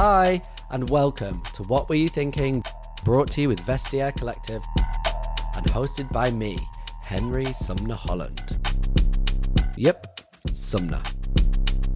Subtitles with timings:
[0.00, 2.62] Hi, and welcome to What Were You Thinking?
[3.02, 4.62] Brought to you with Vestiaire Collective
[5.56, 6.56] and hosted by me,
[7.02, 8.60] Henry Sumner Holland.
[9.76, 10.20] Yep,
[10.52, 11.02] Sumner.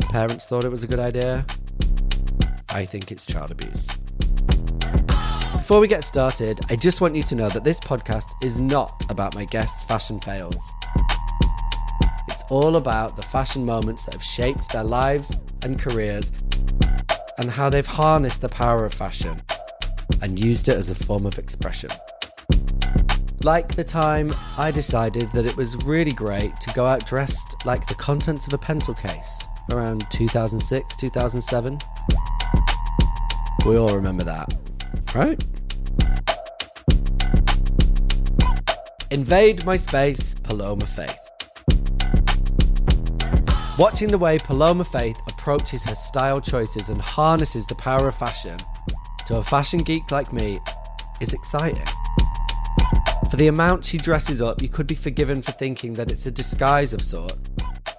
[0.01, 1.46] Parents thought it was a good idea.
[2.71, 3.87] I think it's child abuse.
[5.53, 9.08] Before we get started, I just want you to know that this podcast is not
[9.10, 10.72] about my guests' fashion fails.
[12.26, 16.32] It's all about the fashion moments that have shaped their lives and careers
[17.43, 19.42] and how they've harnessed the power of fashion
[20.23, 21.91] and used it as a form of expression.
[23.42, 27.84] Like the time I decided that it was really great to go out dressed like
[27.88, 29.42] the contents of a pencil case
[29.73, 31.78] around 2006, 2007.
[33.66, 34.56] We all remember that,
[35.12, 35.45] right?
[39.11, 41.19] Invade my space, Paloma Faith.
[43.77, 48.56] Watching the way Paloma Faith approaches her style choices and harnesses the power of fashion
[49.27, 50.61] to a fashion geek like me
[51.20, 51.84] is exciting.
[53.28, 56.31] For the amount she dresses up, you could be forgiven for thinking that it's a
[56.31, 57.34] disguise of sort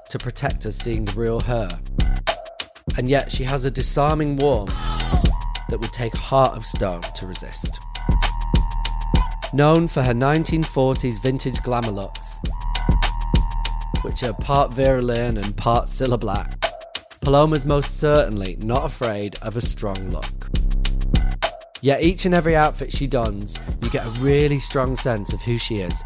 [0.10, 1.82] to protect us seeing the real her.
[2.98, 4.74] And yet she has a disarming warmth
[5.68, 7.78] that would take heart of stone to resist.
[9.52, 12.40] Known for her 1940s vintage glamour looks,
[14.02, 16.73] which are part Vera Lynn and part Cilla Black,
[17.24, 20.50] Paloma's most certainly not afraid of a strong look.
[21.82, 25.58] Yet each and every outfit she dons, you get a really strong sense of who
[25.58, 26.04] she is.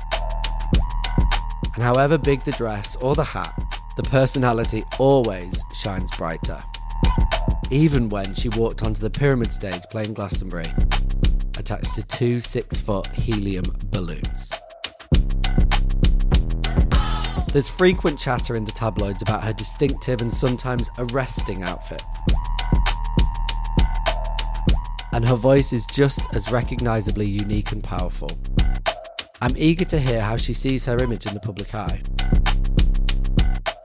[1.74, 3.52] And however big the dress or the hat,
[3.96, 6.64] the personality always shines brighter.
[7.72, 10.72] Even when she walked onto the pyramid stage playing Glastonbury,
[11.58, 14.52] attached to two six foot helium balloons.
[17.52, 22.04] There's frequent chatter in the tabloids about her distinctive and sometimes arresting outfit
[25.18, 28.30] and her voice is just as recognisably unique and powerful.
[29.42, 32.04] I'm eager to hear how she sees her image in the public eye.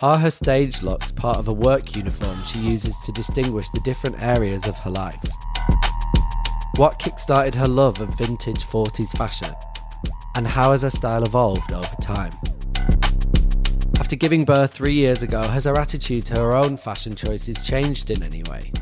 [0.03, 4.23] Are her stage looks part of a work uniform she uses to distinguish the different
[4.23, 5.25] areas of her life?
[6.77, 9.55] What kickstarted her love of vintage 40s fashion?
[10.35, 12.33] And how has her style evolved over time?
[14.03, 18.11] After giving birth three years ago, has her attitude to her own fashion choices changed
[18.11, 18.73] in any way?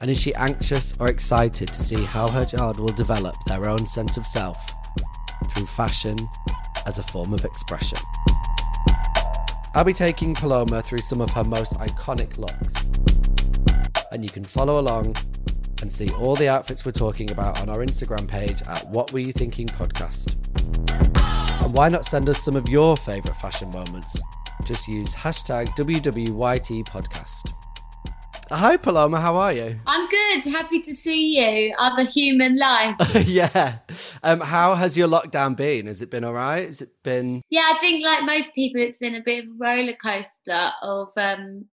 [0.00, 3.84] And is she anxious or excited to see how her child will develop their own
[3.88, 4.72] sense of self
[5.50, 6.16] through fashion
[6.86, 7.98] as a form of expression?
[9.74, 12.74] I'll be taking Paloma through some of her most iconic looks.
[14.12, 15.16] And you can follow along
[15.82, 19.18] and see all the outfits we're talking about on our Instagram page at What Were
[19.18, 20.36] You Thinking Podcast.
[21.64, 24.22] And why not send us some of your favourite fashion moments?
[24.64, 27.52] Just use hashtag WWYT podcast.
[28.50, 29.20] Hi, Paloma.
[29.20, 29.78] How are you?
[29.86, 30.44] I'm good.
[30.46, 31.74] Happy to see you.
[31.78, 32.96] Other human life.
[33.26, 33.80] yeah.
[34.22, 35.86] Um, how has your lockdown been?
[35.86, 36.64] Has it been all right?
[36.64, 37.42] Has it been?
[37.50, 40.70] Yeah, I think like most people, it's been a bit of a roller coaster.
[40.82, 41.66] Of um,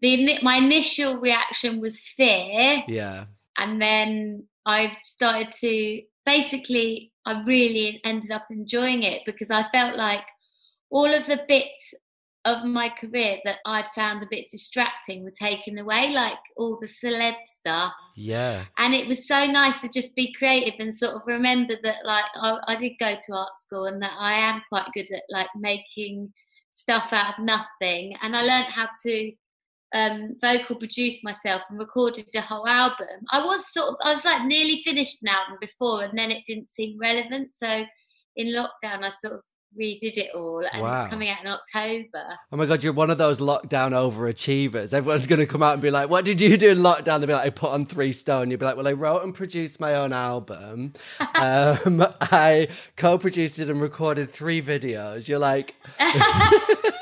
[0.00, 2.84] the my initial reaction was fear.
[2.86, 3.24] Yeah.
[3.56, 9.96] And then I started to basically, I really ended up enjoying it because I felt
[9.96, 10.24] like
[10.90, 11.94] all of the bits
[12.44, 16.86] of my career that I found a bit distracting were taken away, like all the
[16.86, 17.92] celeb stuff.
[18.16, 18.64] Yeah.
[18.78, 22.24] And it was so nice to just be creative and sort of remember that, like,
[22.36, 25.48] I, I did go to art school and that I am quite good at like
[25.56, 26.32] making
[26.70, 28.14] stuff out of nothing.
[28.22, 29.32] And I learned how to
[29.94, 33.24] um, vocal produce myself and recorded a whole album.
[33.30, 36.44] I was sort of, I was like nearly finished an album before, and then it
[36.46, 37.54] didn't seem relevant.
[37.54, 37.84] So
[38.36, 39.40] in lockdown, I sort of
[39.78, 41.02] redid it all and wow.
[41.02, 42.38] it's coming out in October.
[42.52, 44.92] Oh my god, you're one of those lockdown overachievers.
[44.92, 47.20] Everyone's gonna come out and be like, What did you do in lockdown?
[47.20, 48.50] They'll be like, I put on three stone.
[48.50, 50.92] You'll be like, Well, I wrote and produced my own album.
[51.34, 55.28] um, I co-produced it and recorded three videos.
[55.28, 55.74] You're like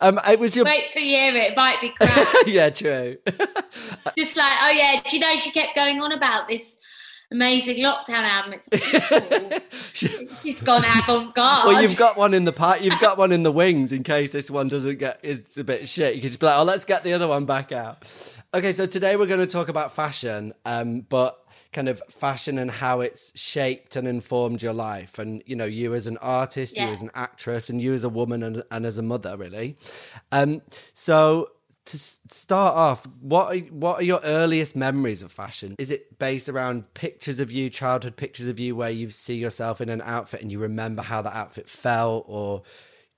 [0.00, 0.64] Um, it was your.
[0.64, 1.52] Wait till you hear it.
[1.52, 2.28] It might be crap.
[2.46, 3.16] yeah, true.
[4.16, 6.76] Just like, oh yeah, do you know she kept going on about this
[7.30, 8.60] amazing lockdown album.
[8.70, 9.62] It's
[10.42, 11.66] She's gone avant garde.
[11.66, 12.82] Well, you've got one in the part.
[12.82, 15.18] You've got one in the wings in case this one doesn't get.
[15.22, 16.14] It's a bit shit.
[16.14, 18.04] You can just be like, oh, let's get the other one back out.
[18.54, 21.42] Okay, so today we're going to talk about fashion, um, but
[21.72, 25.92] kind of fashion and how it's shaped and informed your life and you know you
[25.92, 26.86] as an artist yeah.
[26.86, 29.76] you as an actress and you as a woman and, and as a mother really
[30.32, 30.62] um
[30.94, 31.50] so
[31.86, 35.74] to start off, what are, what are your earliest memories of fashion?
[35.78, 39.80] Is it based around pictures of you, childhood pictures of you, where you see yourself
[39.80, 42.62] in an outfit and you remember how that outfit felt, or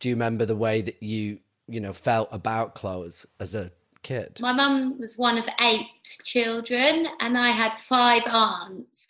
[0.01, 3.73] do you remember the way that you you know felt about clothes as a
[4.03, 4.39] kid?
[4.41, 5.87] My mum was one of eight
[6.25, 9.07] children, and I had five aunts.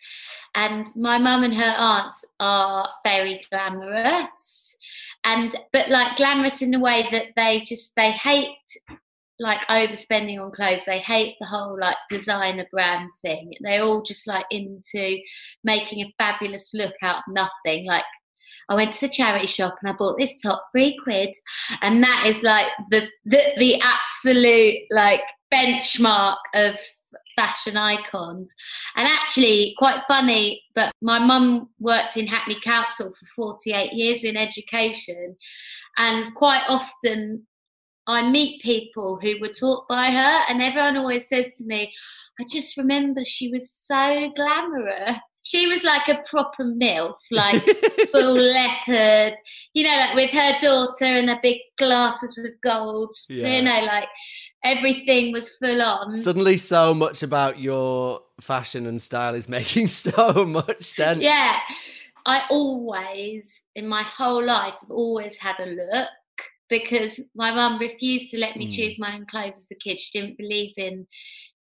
[0.55, 4.77] And my mum and her aunts are very glamorous,
[5.23, 8.55] and but like glamorous in the way that they just they hate
[9.39, 10.85] like overspending on clothes.
[10.85, 13.53] They hate the whole like designer brand thing.
[13.61, 15.19] They're all just like into
[15.63, 17.85] making a fabulous look out of nothing.
[17.85, 18.05] Like
[18.69, 21.31] I went to the charity shop and I bought this top three quid,
[21.81, 26.79] and that is like the the, the absolute like benchmark of
[27.35, 28.53] fashion icons.
[28.95, 34.37] And actually, quite funny, but my mum worked in Hackney Council for 48 years in
[34.37, 35.35] education,
[35.97, 37.47] and quite often
[38.09, 41.93] I meet people who were taught by her, and everyone always says to me,
[42.39, 45.17] I just remember she was so glamorous.
[45.43, 47.61] She was like a proper MILF, like
[48.11, 49.35] full leopard,
[49.73, 53.57] you know, like with her daughter and her big glasses with gold, yeah.
[53.57, 54.09] you know, like
[54.63, 56.17] everything was full on.
[56.17, 61.19] Suddenly, so much about your fashion and style is making so much sense.
[61.19, 61.59] Yeah.
[62.25, 66.09] I always, in my whole life, have always had a look
[66.69, 68.75] because my mum refused to let me mm.
[68.75, 69.99] choose my own clothes as a kid.
[69.99, 71.07] She didn't believe in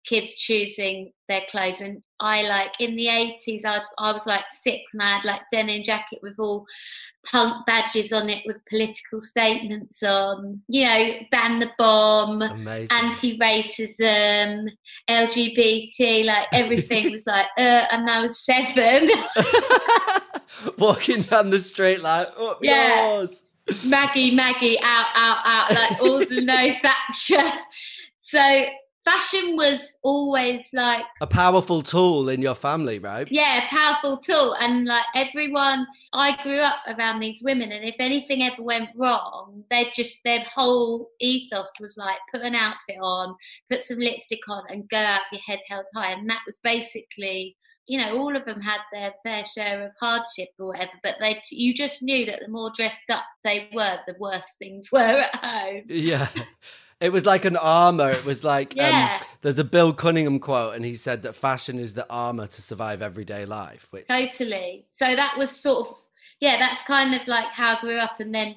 [0.09, 1.81] kids choosing their clothes.
[1.81, 5.43] And I like in the 80s, I, I was like six and I had like
[5.53, 6.67] denim jacket with all
[7.27, 14.69] punk badges on it with political statements on, you know, ban the bomb, anti racism,
[15.09, 19.09] LGBT, like everything was like, uh, and I was seven.
[20.79, 23.13] Walking down the street like, up yeah.
[23.13, 23.45] yours.
[23.89, 27.51] Maggie, Maggie, out, out, out, like all the no Thatcher.
[28.19, 28.65] So
[29.09, 33.27] fashion was always like a powerful tool in your family, right?
[33.31, 34.55] Yeah, powerful tool.
[34.61, 39.65] And like everyone, I grew up around these women, and if anything ever went wrong,
[39.71, 43.35] they just their whole ethos was like put an outfit on,
[43.71, 46.13] put some lipstick on, and go out your head held high.
[46.13, 47.57] And that was basically
[47.91, 51.41] you know, all of them had their fair share of hardship or whatever, but they,
[51.51, 55.35] you just knew that the more dressed up they were, the worse things were at
[55.37, 55.85] home.
[55.89, 56.29] Yeah.
[57.01, 58.11] It was like an armor.
[58.11, 59.19] It was like um, yeah.
[59.21, 62.63] um, there's a Bill Cunningham quote, and he said that fashion is the armor to
[62.63, 63.87] survive everyday life.
[63.91, 64.09] Which...
[64.09, 64.87] Totally.
[64.93, 65.95] So that was sort of
[66.41, 68.57] yeah, that's kind of like how I grew up, and then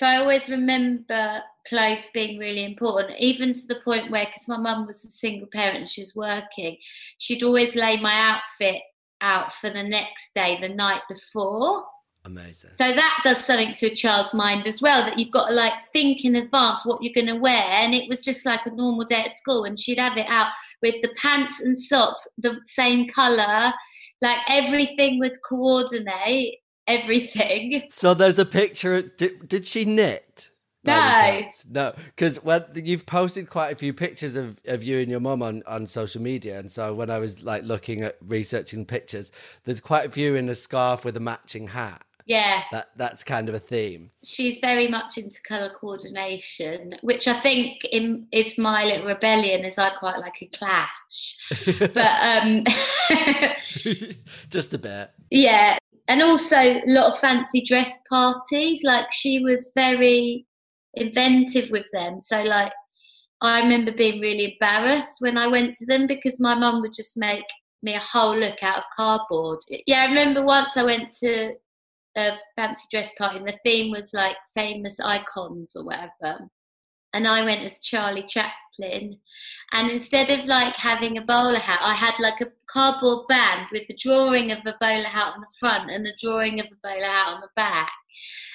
[0.00, 4.56] so I always remember clothes being really important, even to the point where, because my
[4.56, 6.78] mum was a single parent and she was working,
[7.18, 8.80] she'd always lay my outfit
[9.20, 11.84] out for the next day, the night before.
[12.24, 12.70] Amazing.
[12.76, 15.72] So that does something to a child's mind as well, that you've got to like
[15.92, 17.62] think in advance what you're going to wear.
[17.62, 20.52] And it was just like a normal day at school, and she'd have it out
[20.82, 23.72] with the pants and socks the same colour,
[24.20, 27.82] like everything would coordinate everything.
[27.90, 29.02] So there's a picture.
[29.02, 30.48] Did, did she knit?
[30.82, 35.20] No, no, because when you've posted quite a few pictures of, of you and your
[35.20, 39.30] mum on, on social media, and so when I was like looking at researching pictures,
[39.64, 42.02] there's quite a few in a scarf with a matching hat.
[42.26, 44.10] Yeah, that that's kind of a theme.
[44.24, 49.64] She's very much into color coordination, which I think in, is my little rebellion.
[49.64, 51.36] Is I quite like a clash,
[51.94, 52.62] but um,
[54.50, 55.10] just a bit.
[55.30, 55.78] Yeah,
[56.08, 58.80] and also a lot of fancy dress parties.
[58.84, 60.46] Like she was very
[60.94, 62.20] inventive with them.
[62.20, 62.72] So like
[63.40, 67.16] I remember being really embarrassed when I went to them because my mum would just
[67.16, 67.44] make
[67.82, 69.60] me a whole look out of cardboard.
[69.86, 71.54] Yeah, I remember once I went to
[72.16, 76.48] a fancy dress party and the theme was like famous icons or whatever.
[77.12, 79.18] And I went as Charlie Chaplin.
[79.72, 83.86] And instead of like having a bowler hat, I had like a cardboard band with
[83.88, 87.04] the drawing of a bowler hat on the front and the drawing of a bowler
[87.04, 87.90] hat on the back.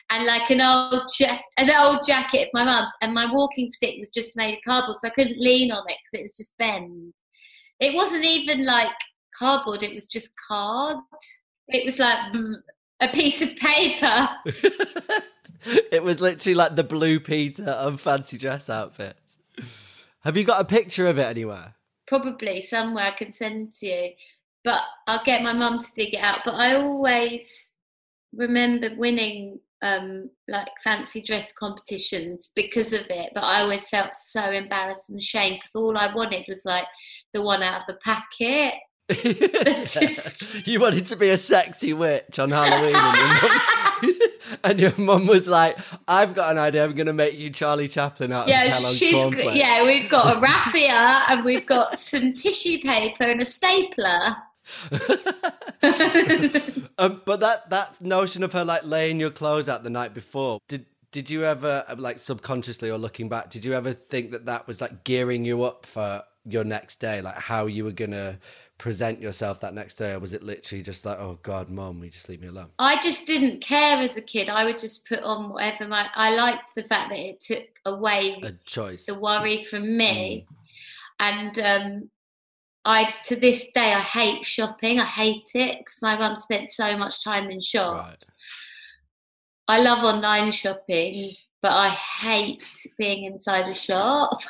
[0.09, 3.95] And like an old ja- an old jacket of my mum's, and my walking stick
[3.97, 6.55] was just made of cardboard, so I couldn't lean on it because it was just
[6.59, 7.13] bent.
[7.79, 8.91] It wasn't even like
[9.37, 10.97] cardboard; it was just card.
[11.69, 12.19] It was like
[13.01, 14.29] a piece of paper.
[15.91, 19.37] it was literally like the blue Peter of fancy dress outfits.
[20.23, 21.75] Have you got a picture of it anywhere?
[22.07, 24.09] Probably somewhere I can send to you.
[24.63, 26.39] But I'll get my mum to dig it out.
[26.43, 27.73] But I always
[28.33, 33.31] remember winning um, like fancy dress competitions because of it.
[33.35, 36.87] But I always felt so embarrassed and ashamed because all I wanted was like
[37.33, 38.73] the one out of the packet.
[40.65, 43.49] you wanted to be a sexy witch on Halloween, and your,
[44.09, 44.19] mum,
[44.63, 46.83] and your mum was like, "I've got an idea.
[46.83, 50.09] I'm going to make you Charlie Chaplin out yeah, of Kellogg's she's, cornflakes." Yeah, we've
[50.09, 54.37] got a raffia and we've got some tissue paper and a stapler.
[56.97, 60.59] um, but that that notion of her like laying your clothes out the night before
[60.67, 64.65] did did you ever like subconsciously or looking back did you ever think that that
[64.65, 68.39] was like gearing you up for your next day like how you were gonna
[68.77, 72.09] present yourself that next day or was it literally just like oh god mom you
[72.09, 74.49] just leave me alone I just didn't care as a kid.
[74.49, 76.07] I would just put on whatever my.
[76.13, 80.55] I liked the fact that it took away a choice the worry from me, Mm.
[81.19, 82.09] and um,
[82.83, 84.99] I to this day I hate shopping.
[84.99, 88.29] I hate it because my mum spent so much time in shops.
[89.69, 92.63] I love online shopping, but I hate
[92.97, 94.41] being inside a shop.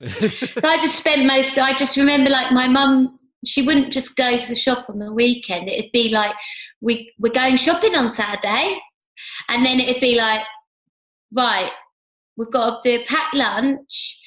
[0.00, 0.06] So
[0.64, 1.58] I just spent most.
[1.58, 3.16] I just remember like my mum.
[3.44, 5.68] She wouldn't just go to the shop on the weekend.
[5.68, 6.34] It'd be like
[6.80, 8.80] we we're going shopping on Saturday,
[9.48, 10.44] and then it'd be like,
[11.34, 11.70] right,
[12.36, 14.20] we've got to do a packed lunch.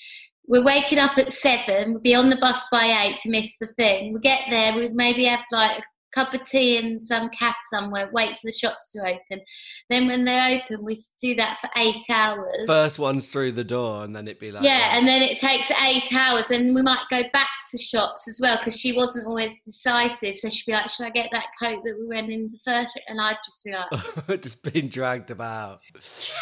[0.47, 1.93] We're waking up at seven.
[1.93, 4.13] We'll be on the bus by eight to miss the thing.
[4.13, 4.75] We get there.
[4.75, 8.09] We maybe have like cup of tea in some cafe somewhere.
[8.11, 9.43] Wait for the shops to open.
[9.89, 12.65] Then when they open, we do that for eight hours.
[12.67, 15.71] first one's through the door and then it'd be like Yeah, and then it takes
[15.83, 19.55] eight hours, and we might go back to shops as well because she wasn't always
[19.63, 20.35] decisive.
[20.35, 22.99] So she'd be like, "Should I get that coat that we went in the first?"
[23.07, 23.89] And I'd just be like,
[24.41, 25.81] just being dragged about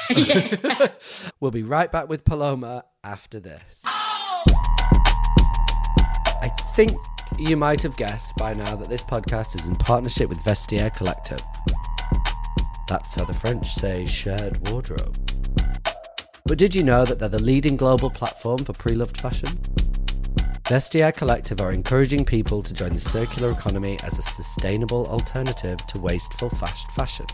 [1.40, 4.44] we'll be right back with paloma after this oh!
[6.42, 6.98] i think
[7.40, 11.42] you might have guessed by now that this podcast is in partnership with vestiaire collective
[12.88, 15.16] that's how the french say shared wardrobe
[16.46, 19.50] but did you know that they're the leading global platform for pre-loved fashion
[20.68, 25.98] Vestiaire Collective are encouraging people to join the circular economy as a sustainable alternative to
[25.98, 27.26] wasteful fast fashion.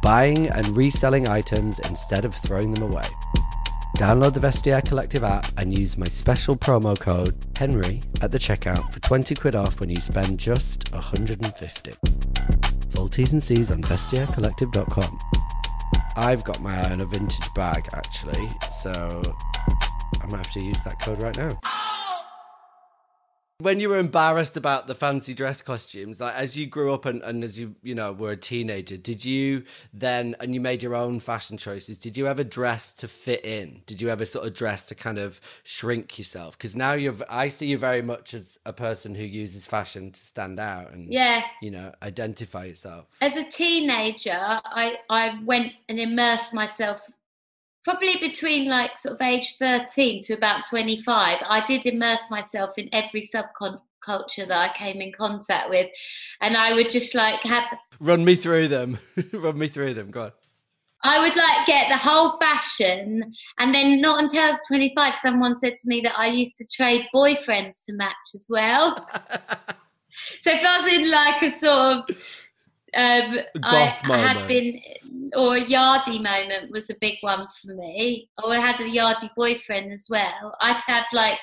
[0.00, 3.04] Buying and reselling items instead of throwing them away.
[3.96, 8.90] Download the Vestiaire Collective app and use my special promo code Henry at the checkout
[8.90, 11.92] for 20 quid off when you spend just 150.
[12.90, 15.20] Full T's and C's on vestiairecollective.com.
[16.16, 19.36] I've got my eye on a vintage bag actually, so
[20.20, 21.56] I might have to use that code right now.
[23.64, 27.22] When you were embarrassed about the fancy dress costumes, like as you grew up and,
[27.22, 30.94] and as you you know were a teenager, did you then and you made your
[30.94, 31.98] own fashion choices?
[31.98, 33.80] Did you ever dress to fit in?
[33.86, 36.58] Did you ever sort of dress to kind of shrink yourself?
[36.58, 40.20] Because now you've I see you very much as a person who uses fashion to
[40.20, 43.06] stand out and "Yeah." you know identify yourself.
[43.22, 47.00] As a teenager, I I went and immersed myself.
[47.84, 52.88] Probably between like sort of age 13 to about 25, I did immerse myself in
[52.92, 55.90] every subculture that I came in contact with.
[56.40, 57.64] And I would just like have
[58.00, 58.98] Run me through them.
[59.32, 60.10] Run me through them.
[60.10, 60.32] Go on.
[61.04, 65.54] I would like get the whole fashion, and then not until I was 25, someone
[65.54, 68.96] said to me that I used to trade boyfriends to match as well.
[70.40, 72.18] so if I was in like a sort of,
[72.96, 74.80] um, I, I had been,
[75.34, 78.28] or a yardie moment was a big one for me.
[78.42, 80.56] Or I had a yardie boyfriend as well.
[80.60, 81.38] I'd have like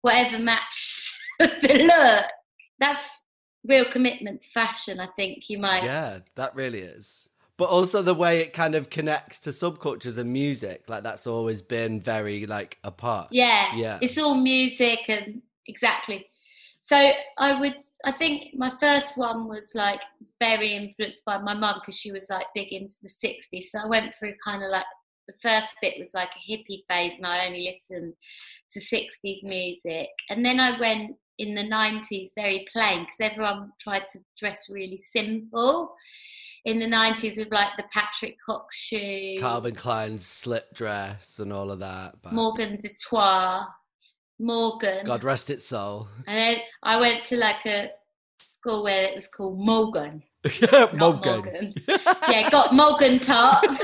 [0.00, 2.26] whatever matched the look.
[2.78, 3.22] That's
[3.64, 5.00] real commitment to fashion.
[5.00, 5.84] I think you might.
[5.84, 7.28] Yeah, that really is.
[7.56, 11.62] But also the way it kind of connects to subcultures and music, like that's always
[11.62, 13.28] been very like a part.
[13.30, 13.98] Yeah, Yeah.
[14.02, 16.26] It's all music and exactly.
[16.84, 20.02] So I would, I think my first one was like
[20.38, 23.64] very influenced by my mum because she was like big into the 60s.
[23.64, 24.84] So I went through kind of like
[25.26, 28.12] the first bit was like a hippie phase and I only listened
[28.72, 30.08] to 60s music.
[30.28, 34.98] And then I went in the 90s very plain because everyone tried to dress really
[34.98, 35.94] simple
[36.66, 39.40] in the 90s with like the Patrick Cox shoes.
[39.40, 42.16] Calvin Klein's slip dress and all of that.
[42.22, 43.64] But Morgan de Tois,
[44.38, 45.04] Morgan.
[45.04, 46.08] God rest its soul.
[46.26, 47.90] And then I went to like a
[48.38, 50.22] school where it was called Morgan.
[50.62, 51.74] not Morgan.
[52.28, 53.62] yeah, got Morgan top.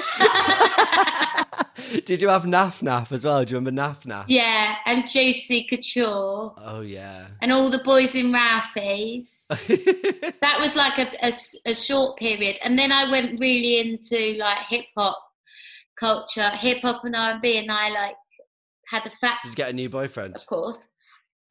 [2.04, 3.44] Did you have Naf Naf as well?
[3.44, 4.24] Do you remember Naf Naf?
[4.28, 6.52] yeah, and Juicy Couture.
[6.58, 7.28] Oh yeah.
[7.40, 9.46] And all the boys in Ralphie's.
[10.42, 11.32] That was like a
[11.66, 12.58] a short period.
[12.64, 15.18] And then I went really into like hip hop
[15.96, 17.58] culture, hip hop and R&B.
[17.58, 18.16] And I like
[18.90, 20.36] had a fat, Did you get a new boyfriend?
[20.36, 20.88] of course.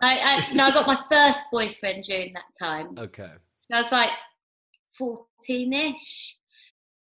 [0.02, 2.96] I, I, no, I got my first boyfriend during that time.
[2.98, 3.32] Okay.
[3.58, 4.10] So I was like
[4.98, 6.38] 14 ish.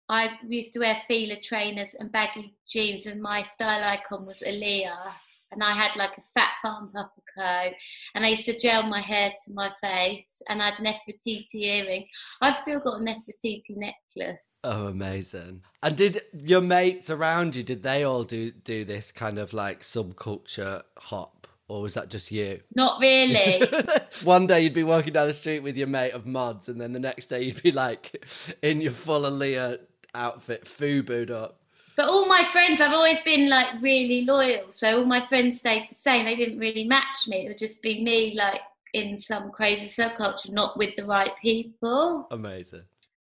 [0.09, 5.13] I used to wear Fila trainers and baggy jeans, and my style icon was Aaliyah.
[5.53, 7.75] And I had like a fat puffer coat,
[8.15, 12.09] and I used to gel my hair to my face, and I had Nefertiti earrings.
[12.41, 14.41] I've still got a Nefertiti necklace.
[14.63, 15.63] Oh, amazing!
[15.83, 17.63] And did your mates around you?
[17.63, 22.31] Did they all do do this kind of like subculture hop, or was that just
[22.31, 22.61] you?
[22.75, 23.67] Not really.
[24.25, 26.93] One day you'd be walking down the street with your mate of mods, and then
[26.93, 28.25] the next day you'd be like
[28.63, 29.79] in your full Aaliyah
[30.15, 31.60] outfit, FUBU'd up.
[32.01, 34.73] But all my friends, I've always been like really loyal.
[34.73, 36.25] So all my friends stayed the same.
[36.25, 37.45] They didn't really match me.
[37.45, 38.63] It would just be me like
[38.95, 42.27] in some crazy subculture, not with the right people.
[42.31, 42.85] Amazing.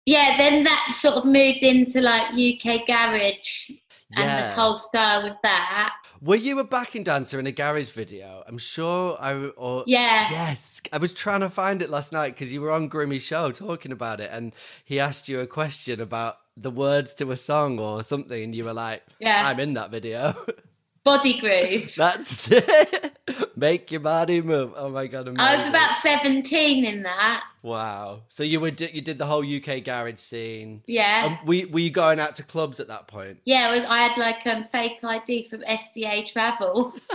[0.05, 3.71] Yeah, then that sort of moved into like UK garage
[4.15, 5.95] and the whole style with that.
[6.21, 8.45] Were you a backing dancer in a garage video?
[8.47, 10.29] I'm sure I or Yeah.
[10.31, 13.51] Yes, I was trying to find it last night because you were on Grimmy's show
[13.51, 14.53] talking about it, and
[14.85, 18.63] he asked you a question about the words to a song or something, and you
[18.65, 19.47] were like, Yeah.
[19.47, 20.35] "I'm in that video."
[21.03, 21.93] Body groove.
[21.97, 23.17] That's it.
[23.57, 24.71] Make your body move.
[24.77, 25.27] Oh my god!
[25.27, 25.39] Amazing.
[25.41, 27.43] I was about 17 in that.
[27.61, 28.21] wow.
[28.29, 30.81] So you were you did the whole UK garage scene.
[30.87, 31.37] Yeah.
[31.41, 33.39] Um, were, you- were you going out to clubs at that point?
[33.43, 36.93] Yeah, I had like um fake ID from STA Travel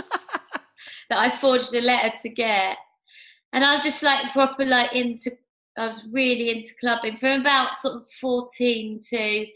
[1.09, 2.77] that I forged a letter to get,
[3.53, 5.31] and I was just like proper like into.
[5.79, 9.47] I was really into clubbing from about sort of fourteen to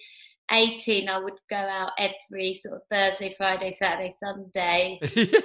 [0.51, 1.10] eighteen.
[1.10, 5.00] I would go out every sort of Thursday, Friday, Saturday, Sunday,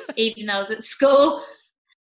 [0.16, 1.42] even though I was at school.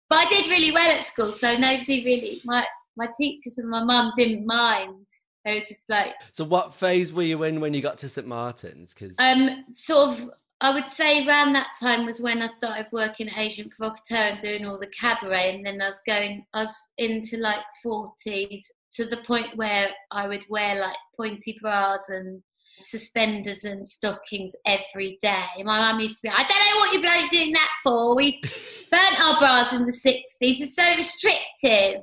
[0.09, 3.85] But I did really well at school, so nobody really my my teachers and my
[3.85, 5.07] mum didn't mind.
[5.45, 8.27] They were just like, so what phase were you in when you got to St
[8.27, 8.93] Martin's?
[8.93, 13.29] Because Um, sort of, I would say around that time was when I started working
[13.29, 16.89] at Agent Provocateur and doing all the cabaret, and then I was going, I was
[16.97, 22.43] into like forties to the point where I would wear like pointy bras and
[22.79, 25.47] suspenders and stockings every day.
[25.63, 28.17] My mum used to be, I don't know what you blokes doing that for.
[28.17, 28.41] We
[28.91, 30.61] burnt our bras in the sixties.
[30.63, 32.03] It's so restrictive.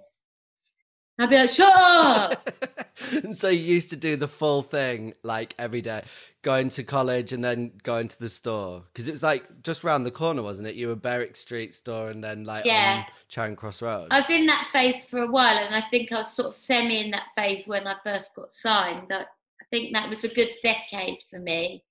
[1.19, 2.49] I'd be like, shut up.
[3.11, 6.01] and so you used to do the full thing like every day,
[6.41, 10.05] going to college and then going to the store because it was like just round
[10.05, 10.75] the corner, wasn't it?
[10.75, 13.03] You were Berwick Street store and then like Yeah.
[13.05, 14.07] on Charing Cross Road.
[14.11, 16.55] I was in that phase for a while, and I think I was sort of
[16.55, 19.11] semi in that phase when I first got signed.
[19.11, 21.83] I, I think that was a good decade for me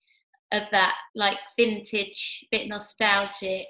[0.50, 3.66] of that like vintage, bit nostalgic,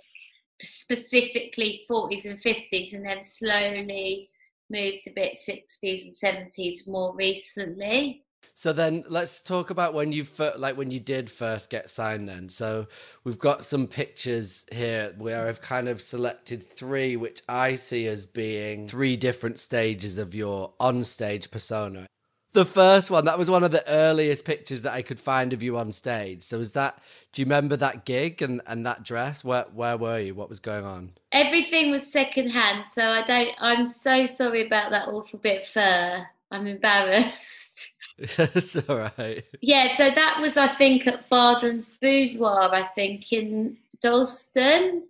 [0.62, 4.30] specifically 40s and 50s, and then slowly
[4.72, 8.24] moved a bit 60s and 70s more recently.
[8.54, 12.28] So then let's talk about when you fir- like when you did first get signed
[12.28, 12.48] then.
[12.48, 12.86] So
[13.24, 18.26] we've got some pictures here where I've kind of selected three which I see as
[18.26, 22.06] being three different stages of your on-stage persona.
[22.54, 25.62] The first one, that was one of the earliest pictures that I could find of
[25.62, 26.42] you on stage.
[26.42, 26.98] So is that
[27.32, 29.42] do you remember that gig and, and that dress?
[29.42, 30.34] Where where were you?
[30.34, 31.12] What was going on?
[31.32, 33.54] Everything was secondhand, so I don't.
[33.58, 36.26] I'm so sorry about that awful bit of fur.
[36.50, 37.92] I'm embarrassed.
[38.18, 39.44] it's all right.
[39.60, 45.04] Yeah, so that was, I think, at Barden's Boudoir, I think, in Dalston,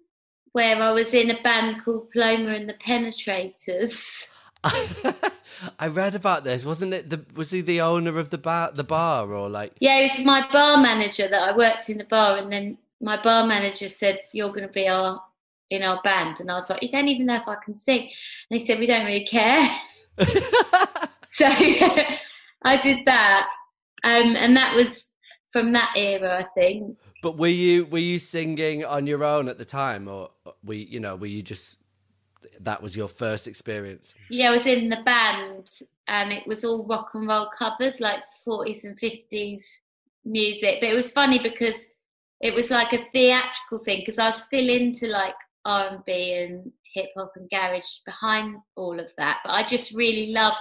[0.53, 4.29] where I was in a band called Paloma and the Penetrators.
[5.79, 6.65] I read about this.
[6.65, 9.99] Wasn't it the was he the owner of the bar the bar or like Yeah,
[9.99, 13.47] it was my bar manager that I worked in the bar, and then my bar
[13.47, 15.23] manager said, You're going to be our
[15.71, 16.41] in our band.
[16.41, 18.03] And I was like, You don't even know if I can sing.
[18.03, 19.69] And he said, We don't really care.
[21.33, 21.47] So
[22.63, 23.49] I did that.
[24.05, 25.13] Um, and that was
[25.51, 26.99] from that era, I think.
[27.23, 30.29] But were you were you singing on your own at the time, or
[30.63, 31.79] were you, you know were you just
[32.61, 34.15] that was your first experience?
[34.31, 35.71] Yeah, I was in the band
[36.09, 39.65] and it was all rock and roll covers, like 40s and 50s
[40.25, 40.79] music.
[40.81, 41.87] But it was funny because
[42.41, 45.35] it was like a theatrical thing because I was still into like
[45.65, 49.39] R&B and hip hop and garage behind all of that.
[49.45, 50.59] But I just really loved,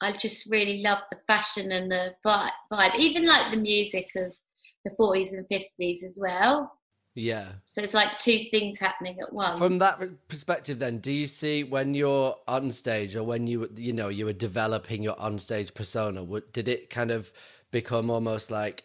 [0.00, 4.36] I just really loved the fashion and the vibe, even like the music of
[4.84, 6.72] the 40s and 50s as well.
[7.14, 7.46] Yeah.
[7.64, 9.58] So it's like two things happening at once.
[9.58, 13.92] From that perspective, then, do you see when you're on stage or when you you
[13.92, 16.24] know you were developing your on stage persona?
[16.52, 17.32] Did it kind of
[17.70, 18.82] become almost like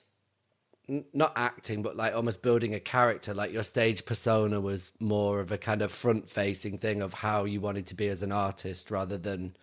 [0.87, 3.33] not acting, but like almost building a character?
[3.33, 7.45] Like your stage persona was more of a kind of front facing thing of how
[7.45, 9.57] you wanted to be as an artist rather than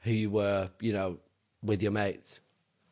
[0.00, 1.18] who you were, you know,
[1.62, 2.40] with your mates.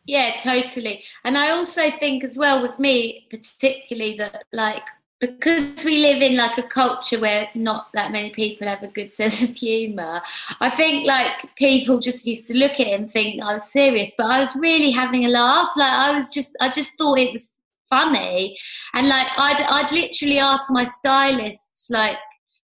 [0.07, 1.05] Yeah, totally.
[1.25, 4.83] And I also think as well with me, particularly that like
[5.21, 9.11] because we live in like a culture where not that many people have a good
[9.21, 10.23] sense of humour,
[10.61, 13.71] I think like people just used to look at it and think oh, I was
[13.71, 15.71] serious, but I was really having a laugh.
[15.77, 17.55] Like I was just, I just thought it was
[17.89, 18.57] funny,
[18.95, 22.17] and like I'd, I'd literally ask my stylists like,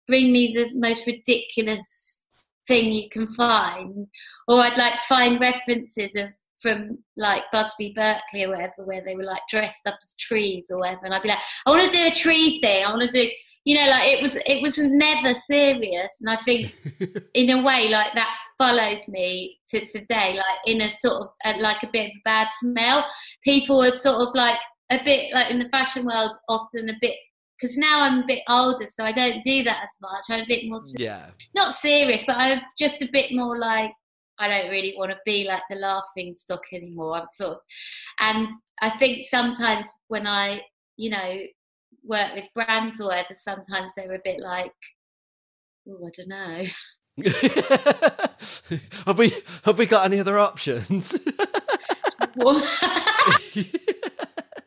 [0.06, 2.26] bring me the most ridiculous
[2.68, 4.06] thing you can find,
[4.46, 6.28] or I'd like find references of
[6.64, 10.78] from like Busby Berkeley or whatever, where they were like dressed up as trees or
[10.78, 12.82] whatever, and I'd be like, I want to do a tree thing.
[12.82, 13.30] I want to do,
[13.66, 16.74] you know, like it was it was never serious, and I think
[17.34, 21.54] in a way like that's followed me to today, like in a sort of uh,
[21.60, 23.04] like a bit of a bad smell.
[23.42, 24.58] People are sort of like
[24.90, 27.16] a bit like in the fashion world, often a bit
[27.60, 30.24] because now I'm a bit older, so I don't do that as much.
[30.30, 33.92] I'm a bit more, yeah, not serious, but I'm just a bit more like
[34.38, 37.16] I don't really want to be like the laughing stock anymore.
[37.16, 37.58] I'm sort of,
[38.20, 38.48] and
[38.80, 40.62] I think sometimes when I,
[40.96, 41.38] you know,
[42.04, 44.72] work with brands or whatever, sometimes they're a bit like,
[45.88, 46.64] oh, I don't know.
[49.06, 49.32] have we
[49.64, 51.12] have we got any other options?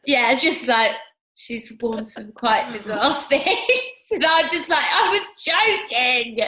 [0.06, 0.92] yeah, it's just like
[1.36, 6.40] she's worn some quite bizarre things, and I'm just like, I was joking.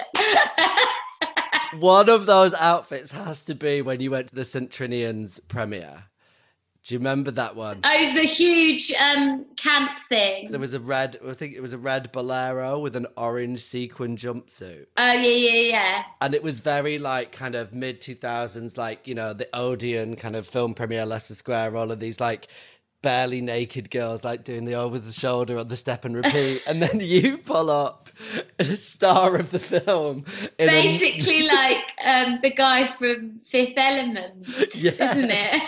[1.80, 4.70] One of those outfits has to be when you went to the St.
[4.72, 6.06] Trinian's premiere.
[6.84, 7.82] Do you remember that one?
[7.84, 10.50] Oh, the huge um, camp thing.
[10.50, 14.16] There was a red, I think it was a red bolero with an orange sequin
[14.16, 14.88] jumpsuit.
[14.98, 16.04] Oh, yeah, yeah, yeah.
[16.22, 20.36] And it was very like kind of mid 2000s, like, you know, the Odeon kind
[20.36, 22.48] of film premiere, Leicester Square, all of these like
[23.02, 26.82] barely naked girls like doing the over the shoulder on the step and repeat and
[26.82, 28.10] then you pull up
[28.60, 30.26] a star of the film
[30.58, 31.48] basically a...
[31.54, 34.92] like um, the guy from fifth element yeah.
[35.00, 35.62] isn't it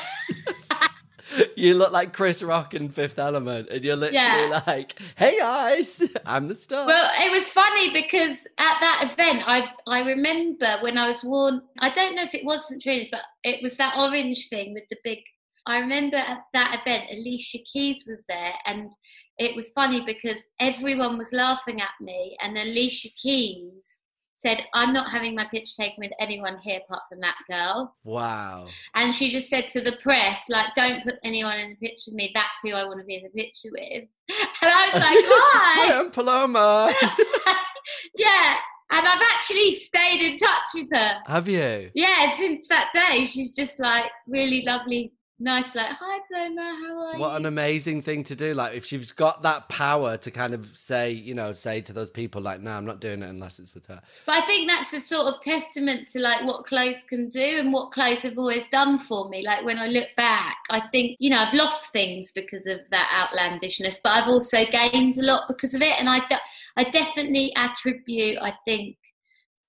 [1.56, 4.62] you look like Chris Rock in Fifth Element, and you're literally yeah.
[4.67, 9.72] like, "Hey guys, I'm the star." Well, it was funny because at that event, I
[9.88, 11.62] I remember when I was worn.
[11.80, 12.82] I don't know if it was St.
[12.82, 15.20] Trinian's, but it was that orange thing with the big
[15.67, 18.91] I remember at that event, Alicia Keys was there, and
[19.38, 23.97] it was funny because everyone was laughing at me, and Alicia Keys
[24.41, 27.95] said, I'm not having my picture taken with anyone here apart from that girl.
[28.04, 28.67] Wow.
[28.95, 32.15] And she just said to the press, like, don't put anyone in the picture with
[32.15, 32.32] me.
[32.34, 34.06] That's who I want to be in the picture with.
[34.63, 35.88] And I was like, hi.
[35.93, 36.93] Hi, I'm Paloma.
[38.15, 38.56] yeah.
[38.91, 41.13] And I've actually stayed in touch with her.
[41.28, 41.89] Have you?
[41.95, 43.26] Yeah, since that day.
[43.26, 48.01] She's just like really lovely nice like hi Paloma how are you what an amazing
[48.01, 48.54] thing to do.
[48.54, 52.12] Like if she's got that power to kind of say you know say to those
[52.12, 54.01] people like no i'm not doing it unless it's with her.
[54.25, 57.73] But i think that's a sort of testament to like what clothes can do and
[57.73, 59.43] what clothes have always done for me.
[59.43, 63.10] Like when i look back i think you know i've lost things because of that
[63.12, 65.99] outlandishness but i've also gained a lot because of it.
[65.99, 66.41] And i de-
[66.77, 68.97] i definitely attribute i think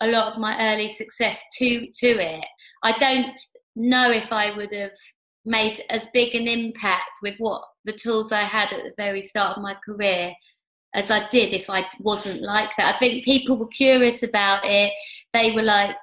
[0.00, 2.44] a lot of my early success to to it.
[2.82, 3.40] I don't
[3.74, 4.92] know if i would have
[5.44, 9.56] made as big an impact with what the tools I had at the very start
[9.56, 10.32] of my career
[10.94, 12.94] as I did if I wasn't like that.
[12.94, 14.92] I think people were curious about it.
[15.32, 15.96] They were like,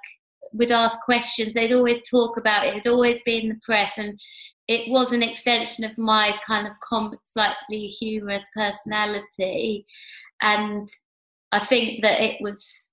[0.53, 1.53] would ask questions.
[1.53, 2.75] They'd always talk about it.
[2.75, 4.19] It'd always be in the press, and
[4.67, 9.85] it was an extension of my kind of com- slightly humorous personality.
[10.41, 10.89] And
[11.51, 12.91] I think that it was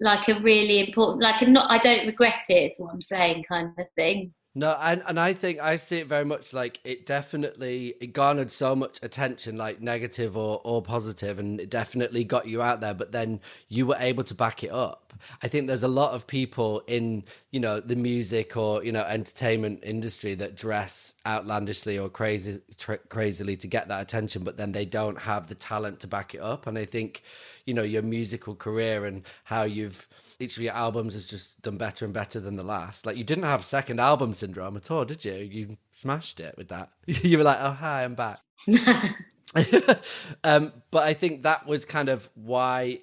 [0.00, 1.70] like a really important, like a not.
[1.70, 2.72] I don't regret it.
[2.72, 4.34] Is what I'm saying, kind of thing.
[4.56, 8.52] No, and, and I think I see it very much like it definitely it garnered
[8.52, 12.94] so much attention, like negative or, or positive, and it definitely got you out there,
[12.94, 15.12] but then you were able to back it up.
[15.42, 19.02] I think there's a lot of people in, you know, the music or, you know,
[19.02, 22.62] entertainment industry that dress outlandishly or crazy
[23.08, 26.40] crazily to get that attention, but then they don't have the talent to back it
[26.40, 26.68] up.
[26.68, 27.24] And I think,
[27.66, 30.06] you know, your musical career and how you've
[30.40, 33.06] each of your albums has just done better and better than the last.
[33.06, 35.34] Like you didn't have second album syndrome at all, did you?
[35.34, 36.90] You smashed it with that.
[37.06, 38.40] you were like, "Oh, hi, I'm back."
[40.44, 43.00] um, but I think that was kind of why,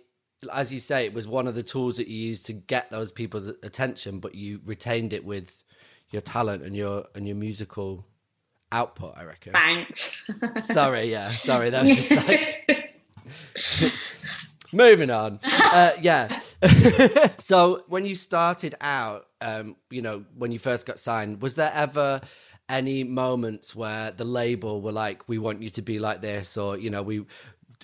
[0.53, 3.11] as you say, it was one of the tools that you used to get those
[3.11, 5.63] people's attention, but you retained it with
[6.09, 8.05] your talent and your and your musical
[8.71, 9.17] output.
[9.17, 9.53] I reckon.
[9.53, 10.21] Thanks.
[10.61, 11.69] sorry, yeah, sorry.
[11.69, 12.97] That was just like.
[14.73, 15.39] Moving on.
[15.73, 16.38] Uh, yeah.
[17.38, 21.71] so when you started out, um, you know, when you first got signed, was there
[21.73, 22.19] ever
[22.67, 26.77] any moments where the label were like, "We want you to be like this," or
[26.77, 27.23] you know, we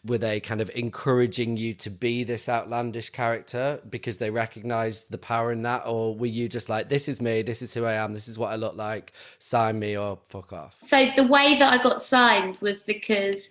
[0.05, 5.17] were they kind of encouraging you to be this outlandish character because they recognized the
[5.17, 7.93] power in that or were you just like this is me this is who i
[7.93, 11.57] am this is what i look like sign me or fuck off so the way
[11.57, 13.49] that i got signed was because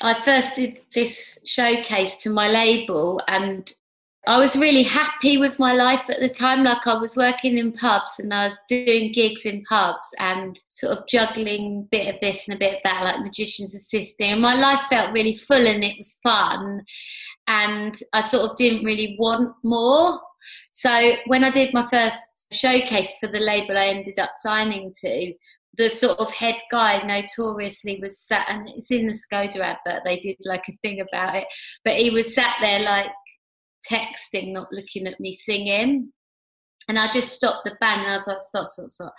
[0.00, 3.72] I first did this showcase to my label and
[4.28, 6.64] I was really happy with my life at the time.
[6.64, 10.98] Like I was working in pubs and I was doing gigs in pubs and sort
[10.98, 14.32] of juggling a bit of this and a bit of that, like magicians assisting.
[14.32, 16.84] And my life felt really full and it was fun.
[17.46, 20.20] And I sort of didn't really want more.
[20.72, 25.34] So when I did my first showcase for the label I ended up signing to,
[25.78, 30.18] the sort of head guy notoriously was sat, and it's in the Skoda advert, they
[30.18, 31.46] did like a thing about it,
[31.84, 33.10] but he was sat there like
[33.90, 36.12] texting, not looking at me singing.
[36.88, 39.14] and I just stopped the band and I was like, stop, stop, stop.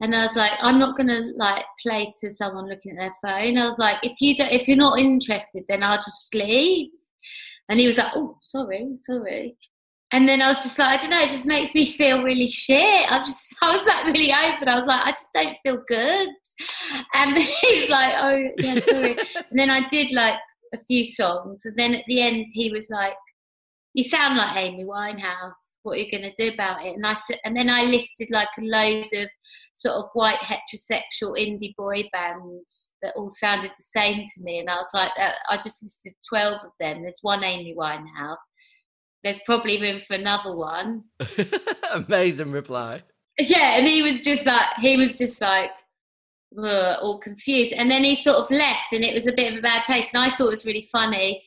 [0.00, 3.58] And I was like, I'm not gonna like play to someone looking at their phone.
[3.58, 6.90] I was like, if you don't, if you're not interested, then I'll just leave.
[7.68, 9.56] And he was like, oh, sorry, sorry.
[10.14, 12.46] And then I was just like, I don't know, it just makes me feel really
[12.46, 13.10] shit.
[13.10, 14.68] I just, I was like really open.
[14.68, 16.28] I was like, I just don't feel good.
[17.16, 19.16] And he was like, oh, yeah, sorry.
[19.50, 20.36] and then I did like
[20.72, 21.66] a few songs.
[21.66, 23.14] And then at the end, he was like,
[23.92, 25.52] you sound like Amy Winehouse.
[25.82, 26.94] What are you going to do about it?
[26.94, 29.28] And I said, and then I listed like a load of
[29.74, 34.60] sort of white heterosexual indie boy bands that all sounded the same to me.
[34.60, 37.02] And I was like, uh, I just listed 12 of them.
[37.02, 38.36] There's one Amy Winehouse.
[39.24, 41.04] There's probably room for another one.
[41.94, 43.02] Amazing reply.
[43.38, 45.70] Yeah, and he was just like, he was just like,
[46.56, 47.72] all confused.
[47.72, 50.14] And then he sort of left, and it was a bit of a bad taste.
[50.14, 51.42] And I thought it was really funny.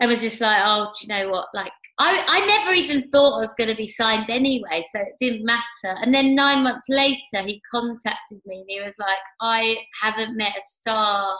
[0.00, 1.48] I was just like, oh, do you know what?
[1.52, 5.14] Like, I, I never even thought I was going to be signed anyway, so it
[5.20, 5.98] didn't matter.
[6.00, 10.56] And then nine months later, he contacted me and he was like, I haven't met
[10.56, 11.36] a star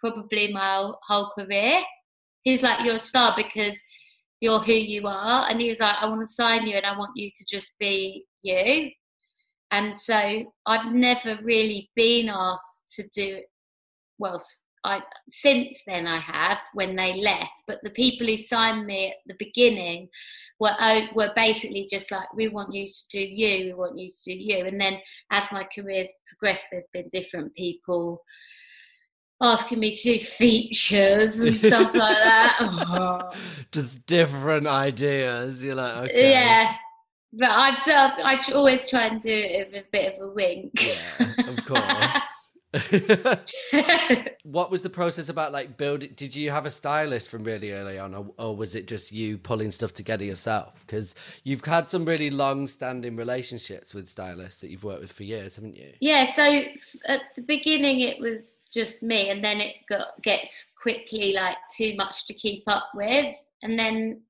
[0.00, 1.80] probably my whole career.
[2.42, 3.80] He's like, You're a star because
[4.40, 5.46] you're who you are.
[5.48, 7.72] And he was like, I want to sign you and I want you to just
[7.78, 8.90] be you.
[9.70, 13.40] And so I've never really been asked to do,
[14.18, 14.42] well,
[14.84, 19.16] I since then I have when they left, but the people who signed me at
[19.26, 20.08] the beginning
[20.60, 20.74] were
[21.14, 24.38] were basically just like, we want you to do you, we want you to do
[24.38, 24.98] you, and then
[25.30, 28.22] as my career's progressed, there've been different people
[29.40, 33.34] asking me to do features and stuff like that.
[33.72, 35.64] Just different ideas.
[35.64, 36.32] You're like, okay.
[36.32, 36.74] Yeah.
[37.32, 40.72] But I've I always try and do it with a bit of a wink.
[40.74, 42.22] Yeah, of course.
[44.42, 47.98] what was the process about like building did you have a stylist from really early
[47.98, 50.84] on or, or was it just you pulling stuff together yourself?
[50.86, 55.22] Because you've had some really long standing relationships with stylists that you've worked with for
[55.22, 55.92] years haven't you?
[56.00, 56.62] Yeah so
[57.06, 61.94] at the beginning it was just me and then it got gets quickly like too
[61.96, 63.34] much to keep up with.
[63.62, 64.22] And then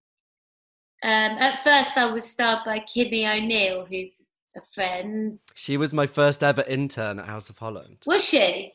[1.03, 4.20] um, at first i was styled by kimmy o'neill who's
[4.57, 5.41] a friend.
[5.55, 7.99] She was my first ever intern at House of Holland.
[8.07, 8.73] Was she?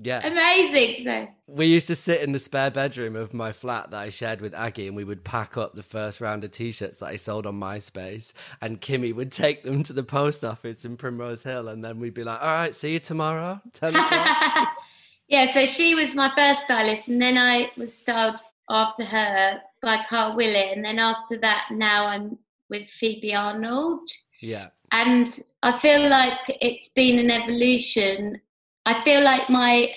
[0.00, 0.24] Yeah.
[0.24, 1.04] Amazing.
[1.04, 4.40] So we used to sit in the spare bedroom of my flat that I shared
[4.40, 7.46] with Aggie and we would pack up the first round of t-shirts that I sold
[7.46, 11.84] on MySpace and Kimmy would take them to the post office in Primrose Hill and
[11.84, 13.60] then we'd be like, all right, see you tomorrow.
[13.72, 13.92] 10
[15.28, 18.38] yeah, so she was my first stylist and then I was styled
[18.70, 22.38] after her by Karl Willett and then after that now I'm
[22.70, 24.08] with Phoebe Arnold.
[24.40, 24.68] Yeah.
[24.92, 28.40] And I feel like it's been an evolution.
[28.86, 29.92] I feel like my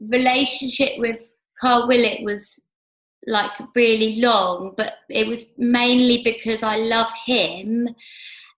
[0.00, 1.28] relationship with
[1.60, 2.68] Karl Willett was
[3.26, 7.88] like really long, but it was mainly because I love him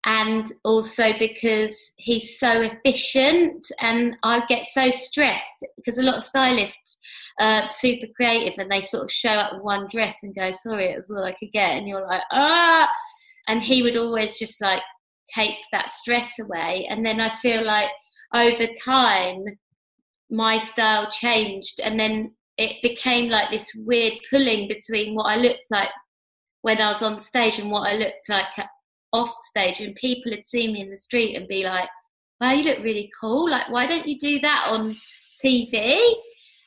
[0.07, 6.25] and also because he's so efficient and I get so stressed because a lot of
[6.25, 6.99] stylists
[7.41, 10.97] are super creative and they sort of show up one dress and go, sorry, it
[10.97, 11.77] was all I could get.
[11.79, 12.91] And you're like, ah.
[13.49, 14.83] And he would always just like
[15.33, 16.87] take that stress away.
[16.91, 17.91] And then I feel like
[18.35, 19.45] over time,
[20.31, 21.81] my style changed.
[21.83, 25.91] And then it became like this weird pulling between what I looked like
[26.63, 28.47] when I was on stage and what I looked like
[29.13, 29.81] off stage.
[29.81, 31.89] And people would see me in the street and be like,
[32.41, 33.51] wow, you look really cool.
[33.51, 34.97] Like, why don't you do that on
[35.45, 36.15] TV?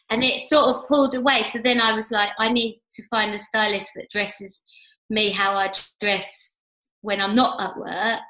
[0.10, 1.44] And it sort of pulled away.
[1.44, 4.64] So then I was like, I need to find a stylist that dresses
[5.10, 6.60] me how I dress
[7.02, 8.22] when I'm not at work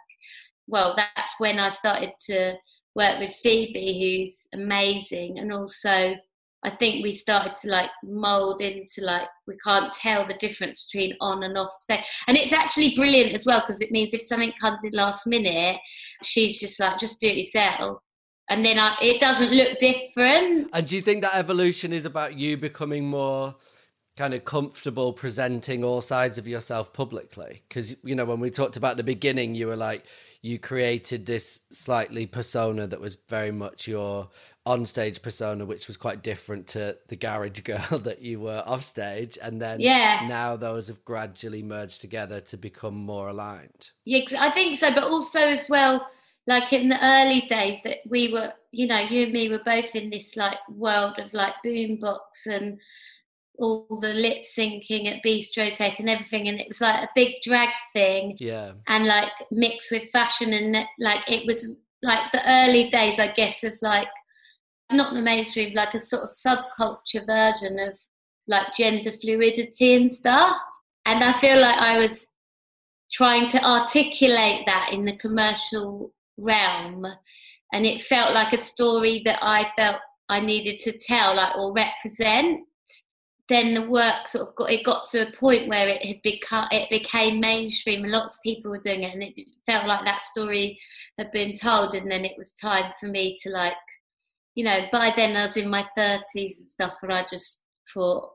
[0.68, 2.56] well, that's when I started to
[2.96, 6.16] work with Phoebe, who's amazing, and also
[6.64, 11.16] I think we started to like mold into like we can't tell the difference between
[11.22, 14.52] on and off stage, and it's actually brilliant as well because it means if something
[14.60, 15.78] comes in last minute,
[16.24, 18.00] she's just like just do it yourself,
[18.50, 20.70] and then I, it doesn't look different.
[20.74, 23.56] And do you think that evolution is about you becoming more?
[24.18, 28.76] kind of comfortable presenting all sides of yourself publicly because you know when we talked
[28.76, 30.06] about the beginning you were like
[30.42, 34.30] you created this slightly persona that was very much your
[34.66, 39.38] on-stage persona, which was quite different to the garage girl that you were off stage.
[39.42, 40.26] And then yeah.
[40.28, 43.92] now those have gradually merged together to become more aligned.
[44.06, 44.94] Yeah, I think so.
[44.94, 46.08] But also, as well,
[46.46, 49.96] like in the early days, that we were, you know, you and me were both
[49.96, 52.80] in this like world of like boombox and
[53.60, 57.70] all the lip syncing at Bistrotheque and everything, and it was like a big drag
[57.94, 58.36] thing.
[58.40, 58.74] Yeah.
[58.88, 63.64] And like mixed with fashion, and like it was like the early days, I guess,
[63.64, 64.08] of like
[64.92, 68.00] not the mainstream, like a sort of subculture version of
[68.48, 70.58] like gender fluidity and stuff.
[71.06, 72.28] And I feel like I was
[73.12, 77.06] trying to articulate that in the commercial realm
[77.74, 81.74] and it felt like a story that I felt I needed to tell like or
[81.74, 82.62] represent
[83.50, 86.68] then the work sort of got it got to a point where it had become
[86.72, 90.22] it became mainstream and lots of people were doing it and it felt like that
[90.22, 90.78] story
[91.18, 93.74] had been told and then it was time for me to like
[94.56, 98.32] you know by then I was in my 30s and stuff and I just thought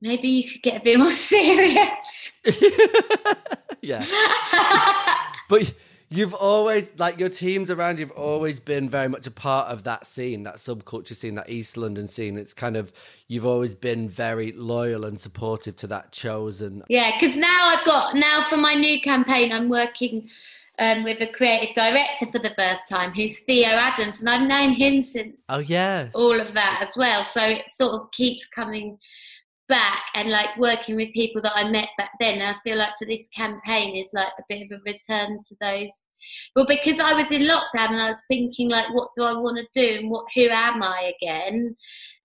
[0.00, 2.32] maybe you could get a bit more serious.
[3.82, 4.00] Yeah.
[5.48, 5.74] But
[6.12, 10.06] You've always like your teams around you've always been very much a part of that
[10.06, 12.36] scene, that subculture scene, that East London scene.
[12.36, 12.92] It's kind of
[13.28, 16.82] you've always been very loyal and supportive to that chosen.
[16.88, 20.28] Yeah, because now I've got now for my new campaign, I'm working
[20.78, 24.74] um, with a creative director for the first time, who's Theo Adams, and I've known
[24.74, 25.36] him since.
[25.48, 27.24] Oh yeah, all of that as well.
[27.24, 28.98] So it sort of keeps coming
[29.68, 32.40] back and like working with people that I met back then.
[32.40, 36.02] And I feel like this campaign is like a bit of a return to those.
[36.54, 39.58] Well, because I was in lockdown and I was thinking like, what do I want
[39.58, 41.76] to do and what, who am I again?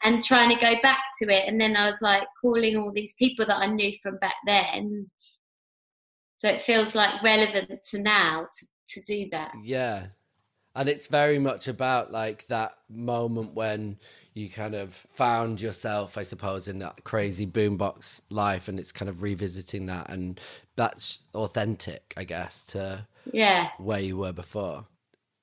[0.04, 1.47] And trying to go back to it.
[1.47, 5.10] And then I was like calling all these people that I knew from back then.
[6.38, 9.54] So it feels like relevant to now to, to do that.
[9.63, 10.08] Yeah.
[10.78, 13.98] And it's very much about like that moment when
[14.36, 19.10] you kind of found yourself, I suppose, in that crazy boombox life, and it's kind
[19.10, 20.40] of revisiting that, and
[20.76, 24.86] that's authentic, I guess, to yeah where you were before.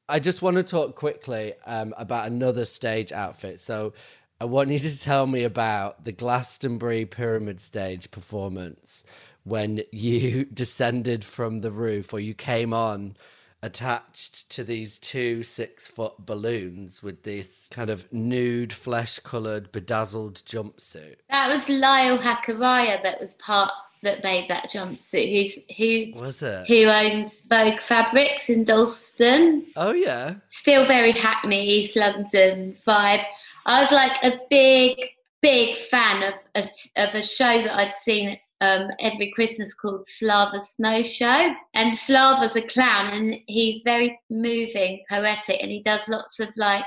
[0.09, 3.61] I just want to talk quickly um, about another stage outfit.
[3.61, 3.93] So
[4.41, 9.05] I want you to tell me about the Glastonbury Pyramid Stage performance
[9.43, 13.17] when you descended from the roof or you came on
[13.65, 20.43] attached to these two six foot balloons with this kind of nude, flesh coloured, bedazzled
[20.45, 21.17] jumpsuit.
[21.31, 23.73] That was Lyall Hakaraia that was part
[24.03, 25.33] that made that jumpsuit.
[25.33, 26.69] Who's who was it?
[26.69, 29.67] Who owns Vogue Fabrics in Dalston?
[29.77, 30.35] Oh yeah.
[30.47, 33.25] Still very Hackney, East London vibe.
[33.65, 35.09] I was like a big,
[35.41, 40.61] big fan of, of, of a show that I'd seen um, every Christmas called Slava
[40.61, 41.55] Snow Show.
[41.75, 46.85] And Slava's a clown and he's very moving, poetic, and he does lots of like,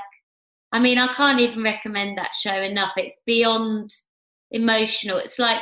[0.72, 2.92] I mean, I can't even recommend that show enough.
[2.96, 3.90] It's beyond
[4.50, 5.60] emotional, it's like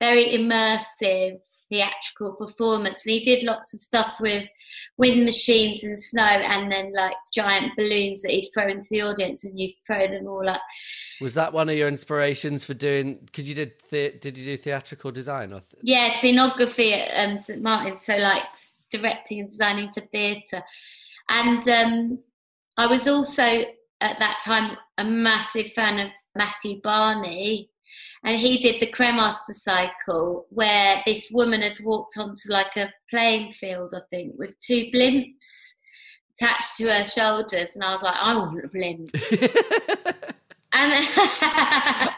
[0.00, 1.38] very immersive
[1.70, 3.06] theatrical performance.
[3.06, 4.48] And he did lots of stuff with
[4.98, 9.44] wind machines and snow, and then like giant balloons that he'd throw into the audience,
[9.44, 10.60] and you throw them all up.
[11.20, 13.18] Was that one of your inspirations for doing?
[13.24, 15.52] Because you did, the, did you do theatrical design?
[15.52, 18.04] Or th- yeah, scenography at um, St Martin's.
[18.04, 18.42] So like
[18.90, 20.62] directing and designing for theatre,
[21.28, 22.18] and um,
[22.76, 23.64] I was also
[24.00, 27.70] at that time a massive fan of Matthew Barney
[28.24, 33.52] and he did the Cremaster cycle where this woman had walked onto like a playing
[33.52, 35.74] field, I think, with two blimps
[36.40, 39.10] attached to her shoulders, and I was like, I want a blimp.
[40.72, 40.92] and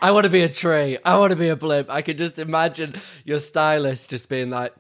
[0.02, 0.98] I want to be a tree.
[1.04, 1.90] I want to be a blimp.
[1.90, 4.74] I can just imagine your stylist just being like,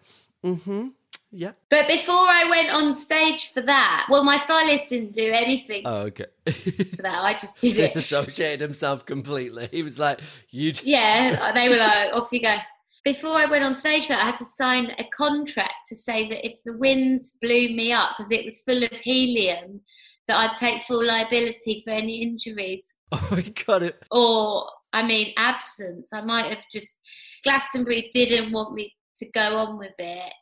[0.44, 0.88] mm-hmm.
[1.34, 1.52] Yeah.
[1.70, 5.82] But before I went on stage for that, well, my stylist didn't do anything.
[5.86, 6.26] Oh, okay.
[6.46, 8.64] for that, I just did Disassociated it.
[8.64, 9.68] himself completely.
[9.72, 12.54] He was like, "You." Yeah, they were like, "Off you go."
[13.02, 16.28] Before I went on stage, for that I had to sign a contract to say
[16.28, 19.80] that if the winds blew me up because it was full of helium,
[20.28, 22.96] that I'd take full liability for any injuries.
[23.14, 23.84] Oh my god!
[23.84, 24.02] It.
[24.10, 26.10] Or I mean, absence.
[26.12, 26.94] I might have just
[27.42, 30.32] Glastonbury didn't want me to go on with it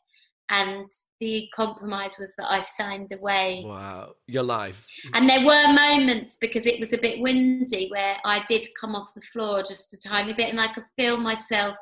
[0.51, 0.85] and
[1.19, 3.63] the compromise was that I signed away.
[3.65, 4.85] Wow, your life.
[5.13, 9.13] And there were moments because it was a bit windy where I did come off
[9.15, 11.75] the floor just a tiny bit, and I could feel myself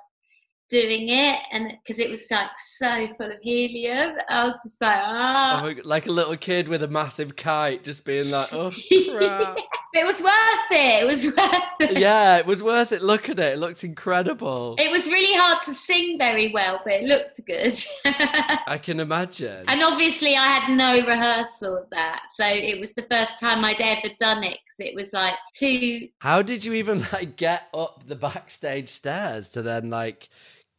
[0.69, 4.99] doing it and because it was like so full of helium i was just like
[5.01, 5.61] ah.
[5.63, 10.21] Oh, like a little kid with a massive kite just being like oh it was
[10.21, 11.97] worth it it was worth it.
[11.97, 13.01] Yeah it was worth it.
[13.01, 14.75] Look at it it looked incredible.
[14.77, 17.81] It was really hard to sing very well but it looked good.
[18.05, 19.65] I can imagine.
[19.67, 23.81] And obviously i had no rehearsal of that so it was the first time i'd
[23.81, 28.05] ever done it because it was like too how did you even like get up
[28.05, 30.29] the backstage stairs to then like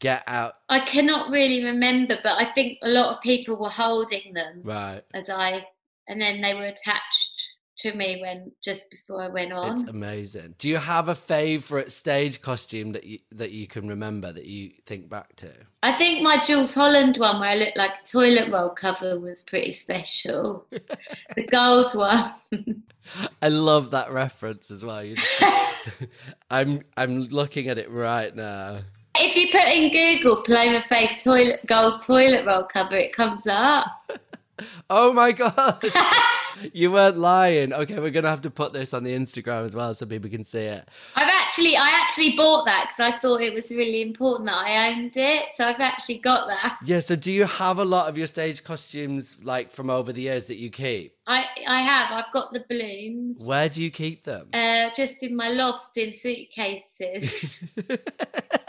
[0.00, 0.54] get out?
[0.68, 4.62] I cannot really remember, but I think a lot of people were holding them.
[4.64, 5.02] Right.
[5.14, 5.66] As I,
[6.08, 9.80] and then they were attached to me when just before I went on.
[9.80, 10.54] It's amazing.
[10.58, 14.72] Do you have a favorite stage costume that you that you can remember that you
[14.84, 15.50] think back to?
[15.82, 19.42] I think my Jools Holland one where I looked like a toilet roll cover was
[19.42, 20.66] pretty special.
[20.70, 22.34] the gold one.
[23.40, 25.02] I love that reference as well.
[26.50, 28.80] I'm I'm looking at it right now.
[29.22, 33.86] If you put in Google Paloma Faith toilet gold toilet roll cover, it comes up.
[34.90, 35.82] Oh my god.
[36.74, 37.72] you weren't lying.
[37.72, 40.44] Okay, we're gonna have to put this on the Instagram as well so people can
[40.44, 40.86] see it.
[41.16, 44.90] I've actually, I actually bought that because I thought it was really important that I
[44.90, 45.46] owned it.
[45.54, 46.78] So I've actually got that.
[46.84, 47.00] Yeah.
[47.00, 50.46] So, do you have a lot of your stage costumes like from over the years
[50.46, 51.16] that you keep?
[51.26, 52.10] I, I have.
[52.12, 53.38] I've got the balloons.
[53.40, 54.48] Where do you keep them?
[54.52, 57.72] Uh, just in my loft in suitcases.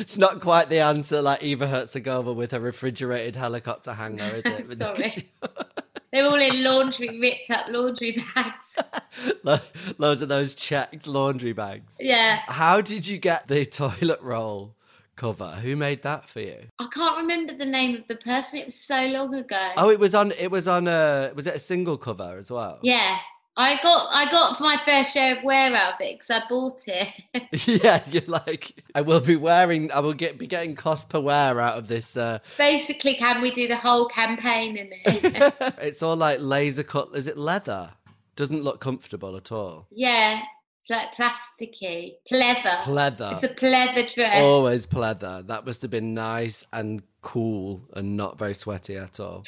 [0.00, 4.66] it's not quite the answer like Eva Herzegovina with her refrigerated helicopter hanger, is it?
[4.78, 5.28] Sorry.
[6.12, 8.78] They're all in laundry, ripped up laundry bags.
[9.44, 9.58] Lo-
[9.96, 11.96] Loads of those checked laundry bags.
[11.98, 12.40] Yeah.
[12.48, 14.74] How did you get the toilet roll
[15.16, 15.48] cover?
[15.62, 16.66] Who made that for you?
[16.78, 18.58] I can't remember the name of the person.
[18.58, 19.70] It was so long ago.
[19.78, 20.32] Oh, it was on.
[20.32, 21.32] It was on a.
[21.34, 22.78] Was it a single cover as well?
[22.82, 23.16] Yeah.
[23.56, 26.82] I got I got my fair share of wear out of it because I bought
[26.86, 27.82] it.
[27.84, 29.92] yeah, you're like, I will be wearing.
[29.92, 32.16] I will get be getting cost per wear out of this.
[32.16, 35.54] Uh, Basically, can we do the whole campaign in it?
[35.82, 37.10] it's all like laser cut.
[37.14, 37.90] Is it leather?
[38.36, 39.86] Doesn't look comfortable at all.
[39.90, 40.40] yeah,
[40.80, 42.78] it's like plasticky, pleather.
[42.80, 43.32] Pleather.
[43.32, 44.42] It's a pleather dress.
[44.42, 45.46] Always pleather.
[45.46, 49.44] That must have been nice and cool and not very sweaty at all.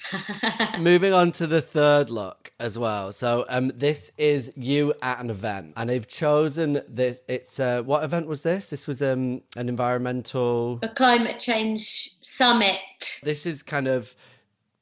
[0.78, 3.12] Moving on to the third look as well.
[3.12, 8.04] So um this is you at an event and they've chosen this it's uh what
[8.04, 8.70] event was this?
[8.70, 12.78] This was um an environmental a climate change summit.
[13.22, 14.14] this is kind of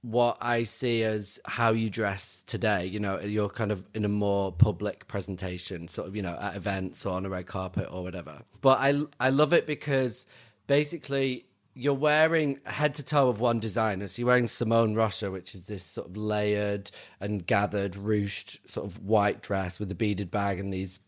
[0.03, 2.87] what I see as how you dress today.
[2.87, 6.57] You know, you're kind of in a more public presentation, sort of, you know, at
[6.57, 8.43] events or on a red carpet or whatever.
[8.61, 10.27] But I I love it because
[10.67, 14.09] basically you're wearing head to toe of one designer.
[14.09, 18.87] So you're wearing Simone Rocha, which is this sort of layered and gathered, ruched sort
[18.87, 21.01] of white dress with a beaded bag and these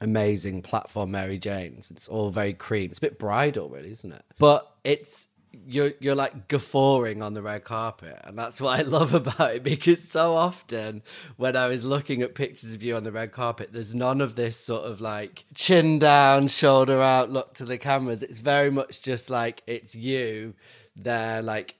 [0.00, 1.90] amazing platform Mary Janes.
[1.90, 2.90] It's all very cream.
[2.90, 4.22] It's a bit bridal, really, isn't it?
[4.38, 5.28] But it's
[5.66, 9.62] you're you're like guffawing on the red carpet, and that's what I love about it
[9.62, 11.02] because so often
[11.36, 14.34] when I was looking at pictures of you on the red carpet, there's none of
[14.34, 18.22] this sort of like chin down, shoulder out look to the cameras.
[18.22, 20.54] It's very much just like it's you
[20.96, 21.76] there like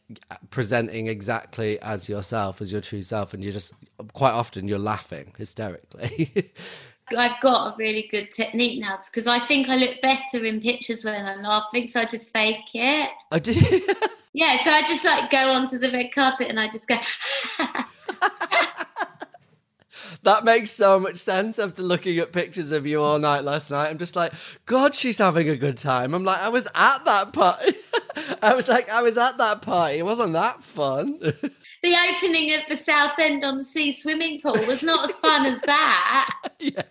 [0.50, 3.72] presenting exactly as yourself as your true self and you're just
[4.12, 6.52] quite often you're laughing hysterically
[7.16, 11.04] I've got a really good technique now because I think I look better in pictures
[11.04, 13.10] when I'm laughing, so I just fake it.
[13.30, 13.54] I do.
[14.36, 16.98] Yeah, so I just like go onto the red carpet and I just go.
[20.24, 23.88] that makes so much sense after looking at pictures of you all night last night.
[23.88, 24.34] I'm just like,
[24.66, 26.12] God, she's having a good time.
[26.12, 27.72] I'm like, I was at that party.
[28.42, 29.96] I was like, I was at that party.
[30.00, 31.18] It wasn't that fun.
[31.86, 36.28] The opening of the Southend-on-Sea swimming pool was not as fun as that.
[36.58, 36.82] yeah.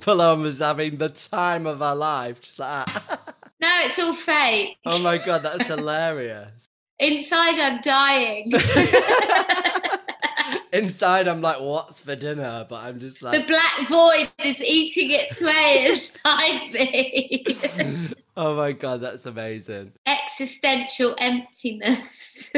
[0.00, 2.40] Paloma's having the time of her life.
[2.40, 3.34] Just like that.
[3.60, 4.76] No, it's all fake.
[4.86, 6.68] Oh my God, that's hilarious.
[7.00, 8.52] Inside, I'm dying.
[10.74, 12.66] Inside, I'm like, what's for dinner?
[12.68, 13.40] But I'm just like.
[13.40, 17.46] the black void is eating its way inside me.
[18.36, 19.92] oh my God, that's amazing.
[20.06, 22.52] Existential emptiness.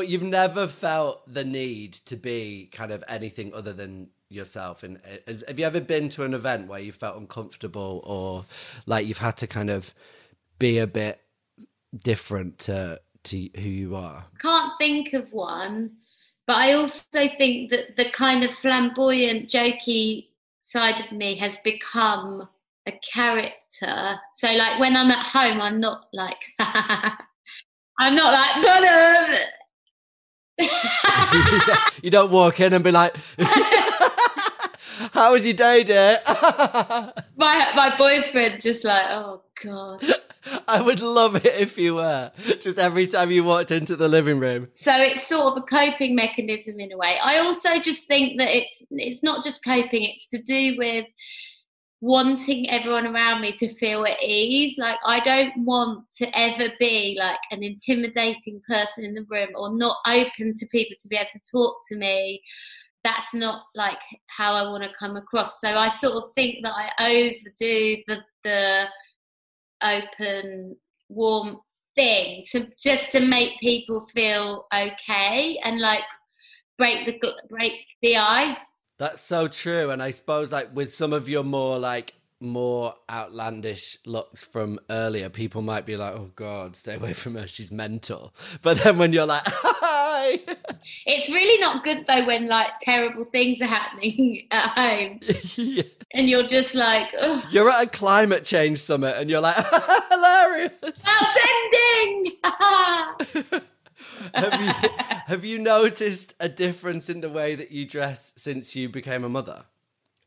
[0.00, 4.96] But you've never felt the need to be kind of anything other than yourself and
[4.96, 8.46] uh, have you ever been to an event where you felt uncomfortable or
[8.86, 9.92] like you've had to kind of
[10.58, 11.20] be a bit
[12.02, 15.90] different to to who you are Can't think of one,
[16.46, 20.28] but I also think that the kind of flamboyant, jokey
[20.62, 22.48] side of me has become
[22.86, 24.18] a character.
[24.32, 27.20] So, like when I'm at home, I'm not like that.
[27.98, 29.44] I'm not like,
[32.02, 33.14] you don't walk in and be like
[35.12, 36.18] how was your day dear
[37.36, 40.02] my my boyfriend just like, oh god.
[40.68, 42.30] i would love it if you were
[42.60, 46.14] just every time you walked into the living room So it's sort of a coping
[46.14, 47.18] mechanism in a way.
[47.22, 51.06] I also just think that it's it's not just coping; it's to do with
[52.00, 54.78] wanting everyone around me to feel at ease.
[54.78, 59.76] Like I don't want to ever be like an intimidating person in the room or
[59.76, 62.42] not open to people to be able to talk to me.
[63.04, 65.60] That's not like how I want to come across.
[65.60, 68.88] So I sort of think that I overdo the the
[69.82, 70.76] open,
[71.08, 71.58] warm
[71.96, 76.04] thing to just to make people feel okay and like
[76.78, 77.72] break the break
[78.02, 78.56] the ice.
[79.00, 79.88] That's so true.
[79.88, 85.30] And I suppose like with some of your more like more outlandish looks from earlier,
[85.30, 87.48] people might be like, "Oh God, stay away from her.
[87.48, 90.38] She's mental." But then when you're like, "Hi,"
[91.06, 95.20] it's really not good though when like terrible things are happening at home,
[95.54, 95.82] yeah.
[96.12, 99.56] and you're just like, "Oh, you're at a climate change summit, and you're like,
[100.10, 101.38] "Hilarious." that's
[101.72, 103.62] ending."
[104.34, 104.90] Have you
[105.26, 109.28] have you noticed a difference in the way that you dress since you became a
[109.28, 109.64] mother?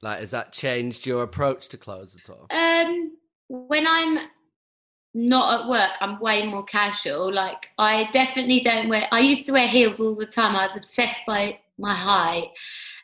[0.02, 2.48] Like, has that changed your approach to clothes at all?
[2.52, 3.14] Um,
[3.48, 4.20] when I'm
[5.14, 7.32] not at work, I'm way more casual.
[7.32, 9.08] Like, I definitely don't wear.
[9.12, 10.56] I used to wear heels all the time.
[10.56, 12.50] I was obsessed by my height,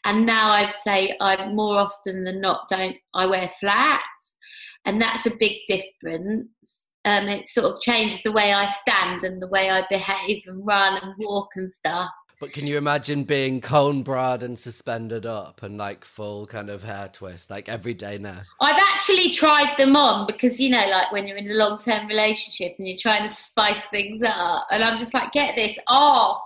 [0.06, 2.98] and now I'd say I more often than not don't.
[3.14, 4.38] I wear flats,
[4.86, 6.89] and that's a big difference.
[7.10, 10.64] Um, it sort of changes the way I stand and the way I behave and
[10.64, 12.12] run and walk and stuff.
[12.40, 16.84] But can you imagine being cone brad and suspended up and like full kind of
[16.84, 18.44] hair twist, like every day now?
[18.62, 22.06] I've actually tried them on because you know, like when you're in a long term
[22.08, 26.40] relationship and you're trying to spice things up, and I'm just like, get this off.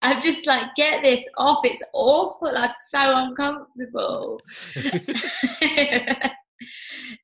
[0.00, 1.64] I'm just like, get this off.
[1.64, 2.52] It's awful.
[2.56, 4.40] I'm so uncomfortable.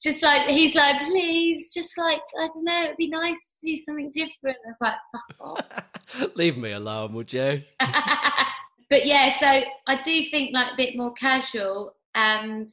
[0.03, 3.77] just like he's like, please, just like I don't know, it'd be nice to do
[3.77, 4.57] something different.
[4.65, 6.37] I was like, fuck off.
[6.37, 7.63] Leave me alone, would you?
[7.81, 11.95] but yeah, so I do think like a bit more casual.
[12.15, 12.69] And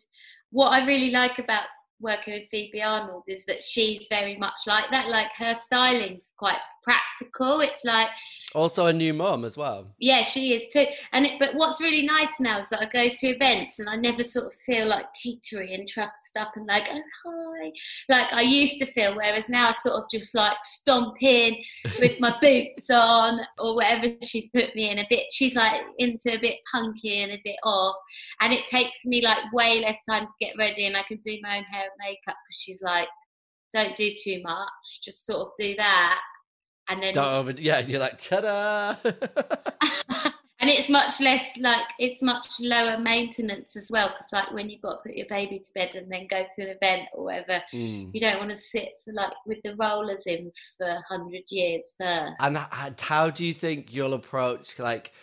[0.51, 1.65] what I really like about
[1.99, 5.09] working with Phoebe Arnold is that she's very much like that.
[5.09, 7.59] Like her styling's quite practical.
[7.59, 8.07] It's like
[8.55, 9.93] also a new mom as well.
[9.99, 10.85] Yeah, she is too.
[11.11, 13.97] And it, but what's really nice now is that I go to events and I
[13.97, 17.71] never sort of feel like teetery and trussed up and like oh hi,
[18.07, 19.15] like I used to feel.
[19.15, 21.57] Whereas now I sort of just like stomp in
[21.99, 24.99] with my boots on or whatever she's put me in.
[24.99, 27.97] A bit, she's like into a bit punky and a bit off,
[28.39, 31.37] and it takes me like way less time to get ready, and I can do
[31.41, 33.09] my own hair and makeup because she's like,
[33.73, 36.21] don't do too much, just sort of do that
[36.89, 38.95] and then over, yeah, you're like ta-da.
[40.59, 44.81] and it's much less like it's much lower maintenance as well because like when you've
[44.81, 47.61] got to put your baby to bed and then go to an event or whatever,
[47.73, 48.09] mm.
[48.13, 52.33] you don't want to sit for like with the rollers in for hundred years first.
[52.39, 52.57] And
[52.99, 55.13] how do you think you'll approach like?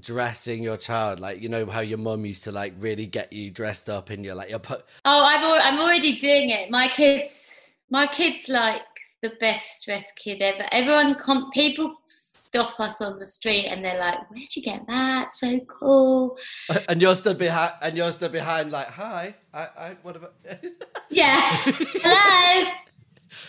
[0.00, 3.50] dressing your child like you know how your mum used to like really get you
[3.50, 6.88] dressed up and you're like you're put oh i've al- i'm already doing it my
[6.88, 8.80] kids my kids like
[9.22, 10.66] the best dressed kid ever.
[10.72, 15.32] Everyone, com- people stop us on the street and they're like, "Where'd you get that?
[15.32, 16.36] So cool!"
[16.88, 20.34] And you're stood behind, and you're stood behind, like, "Hi, I, I what about?"
[21.10, 22.70] yeah, hello,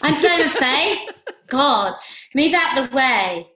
[0.02, 1.08] I'm Fiona Faye.
[1.48, 1.96] God,
[2.36, 3.50] move out the way.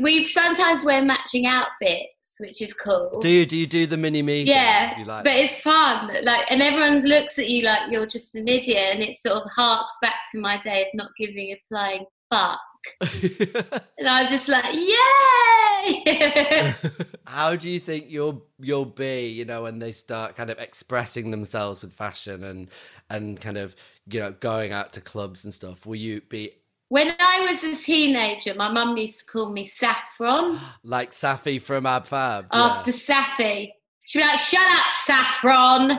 [0.00, 3.18] we sometimes wear matching outfits which is cool.
[3.20, 4.42] Do you do you do the mini me?
[4.42, 6.10] Yeah, like but it's fun.
[6.22, 9.50] Like, and everyone looks at you like you're just an idiot, and it sort of
[9.54, 12.60] harks back to my day of not giving a flying fuck.
[13.98, 16.74] and I'm just like, yay!
[17.26, 21.30] How do you think you'll you'll be, you know, when they start kind of expressing
[21.30, 22.68] themselves with fashion and
[23.10, 23.76] and kind of
[24.10, 25.86] you know going out to clubs and stuff?
[25.86, 26.52] Will you be
[26.88, 30.58] when I was a teenager, my mum used to call me Saffron.
[30.82, 32.46] like Saffy from Ab Fab.
[32.50, 32.96] After yeah.
[32.96, 33.74] Saffy.
[34.04, 35.90] She'd be like, shut up, Saffron.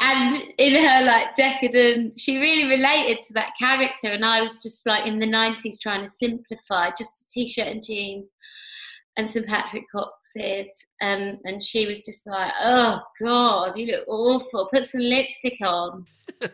[0.00, 4.08] And in her like decadent, she really related to that character.
[4.08, 7.68] And I was just like in the 90s trying to simplify just a t shirt
[7.68, 8.28] and jeans
[9.16, 10.66] and some Patrick Coxes.
[11.00, 14.68] Um, and she was just like, oh God, you look awful.
[14.72, 16.06] Put some lipstick on.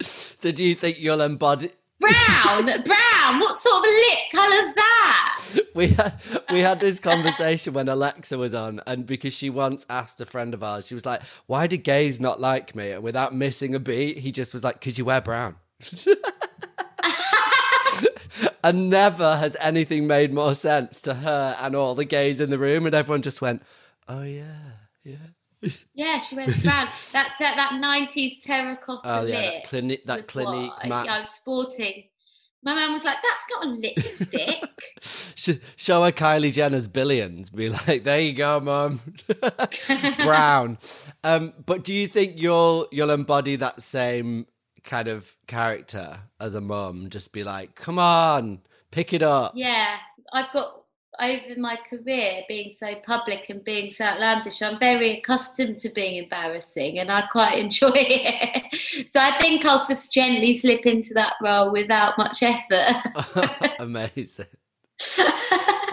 [0.00, 3.40] so do you think you'll embody Brown, brown.
[3.40, 5.42] What sort of lip colour's that?
[5.74, 6.20] We had
[6.52, 10.52] we had this conversation when Alexa was on, and because she once asked a friend
[10.54, 13.80] of ours, she was like, "Why do gays not like me?" And without missing a
[13.80, 15.56] beat, he just was like, "Cause you wear brown."
[18.64, 22.58] and never has anything made more sense to her and all the gays in the
[22.58, 23.62] room, and everyone just went,
[24.08, 24.72] "Oh yeah,
[25.04, 25.16] yeah."
[25.94, 26.88] Yeah, she went brown.
[27.12, 29.52] that that that nineties terracotta oh, yeah, lip.
[29.54, 30.72] That clinique, that clinique.
[30.84, 32.04] Yeah, I was sporting.
[32.62, 37.50] My mum was like, "That's not a lipstick." Show her Kylie Jenner's billions.
[37.50, 39.00] Be like, "There you go, mum."
[40.18, 40.78] brown.
[41.22, 44.46] Um, but do you think you'll you'll embody that same
[44.82, 47.08] kind of character as a mum?
[47.08, 48.60] Just be like, "Come on,
[48.90, 49.98] pick it up." Yeah,
[50.32, 50.85] I've got
[51.20, 56.22] over my career being so public and being so outlandish, I'm very accustomed to being
[56.22, 59.08] embarrassing and I quite enjoy it.
[59.08, 63.74] so I think I'll just gently slip into that role without much effort.
[63.78, 64.46] Amazing.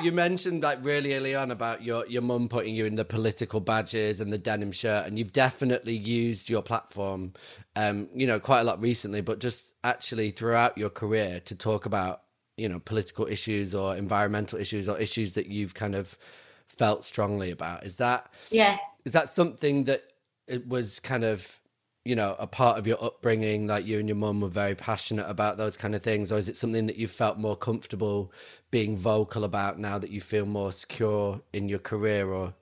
[0.01, 3.59] you mentioned like really early on about your your mum putting you in the political
[3.59, 7.33] badges and the denim shirt, and you've definitely used your platform,
[7.75, 11.85] um, you know, quite a lot recently, but just actually throughout your career to talk
[11.85, 12.22] about
[12.57, 16.17] you know political issues or environmental issues or issues that you've kind of
[16.67, 17.83] felt strongly about.
[17.83, 18.77] Is that yeah?
[19.05, 20.01] Is that something that
[20.47, 21.59] it was kind of
[22.05, 25.25] you know a part of your upbringing like you and your mum were very passionate
[25.29, 28.31] about those kind of things or is it something that you felt more comfortable
[28.71, 32.53] being vocal about now that you feel more secure in your career or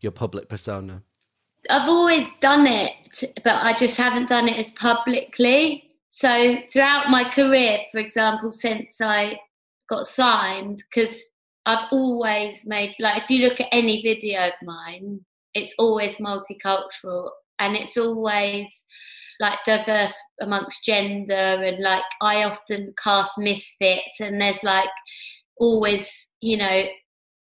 [0.00, 1.02] your public persona
[1.70, 2.92] i've always done it
[3.42, 9.00] but i just haven't done it as publicly so throughout my career for example since
[9.00, 9.38] i
[9.88, 11.28] got signed because
[11.66, 15.20] i've always made like if you look at any video of mine
[15.54, 18.84] it's always multicultural and it's always
[19.40, 24.90] like diverse amongst gender and like I often cast misfits and there's like
[25.56, 26.84] always you know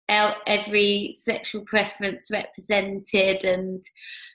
[0.08, 3.84] every sexual preference represented and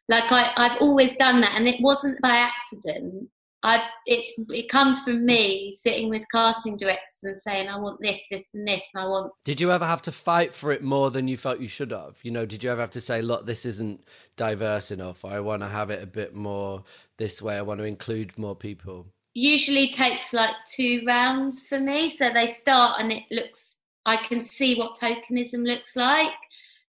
[0.08, 3.28] like I, I've always done that and it wasn't by accident
[3.62, 8.24] I it's it comes from me sitting with casting directors and saying I want this,
[8.30, 9.32] this, and this, and I want.
[9.44, 12.20] Did you ever have to fight for it more than you felt you should have?
[12.22, 14.02] You know, did you ever have to say, "Look, this isn't
[14.36, 15.24] diverse enough.
[15.24, 16.84] I want to have it a bit more
[17.18, 17.56] this way.
[17.56, 22.10] I want to include more people." Usually takes like two rounds for me.
[22.10, 23.78] So they start and it looks.
[24.06, 26.32] I can see what tokenism looks like.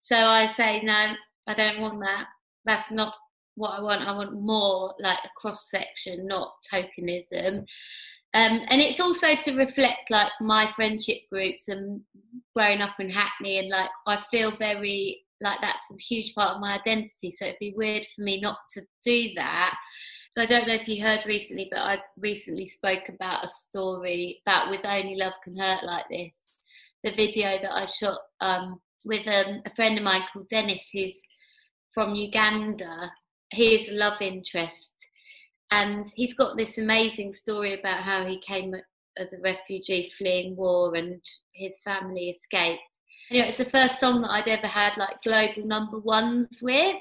[0.00, 1.14] So I say, no,
[1.46, 2.26] I don't want that.
[2.64, 3.14] That's not
[3.56, 4.06] what I want.
[4.06, 7.66] I want more like a cross section, not tokenism.
[8.34, 12.02] Um, and it's also to reflect like my friendship groups and
[12.54, 16.60] growing up in Hackney, and like I feel very like that's a huge part of
[16.60, 17.30] my identity.
[17.30, 19.76] So it'd be weird for me not to do that.
[20.38, 24.68] I don't know if you heard recently, but I recently spoke about a story about
[24.68, 26.62] with only love can hurt like this.
[27.04, 31.22] The video that I shot um, with um, a friend of mine called Dennis, who's
[31.94, 33.10] from Uganda,
[33.50, 34.94] he is love interest,
[35.70, 38.74] and he's got this amazing story about how he came
[39.18, 41.20] as a refugee fleeing war and
[41.52, 42.82] his family escaped.
[43.30, 46.96] You know, it's the first song that I'd ever had like global number ones with.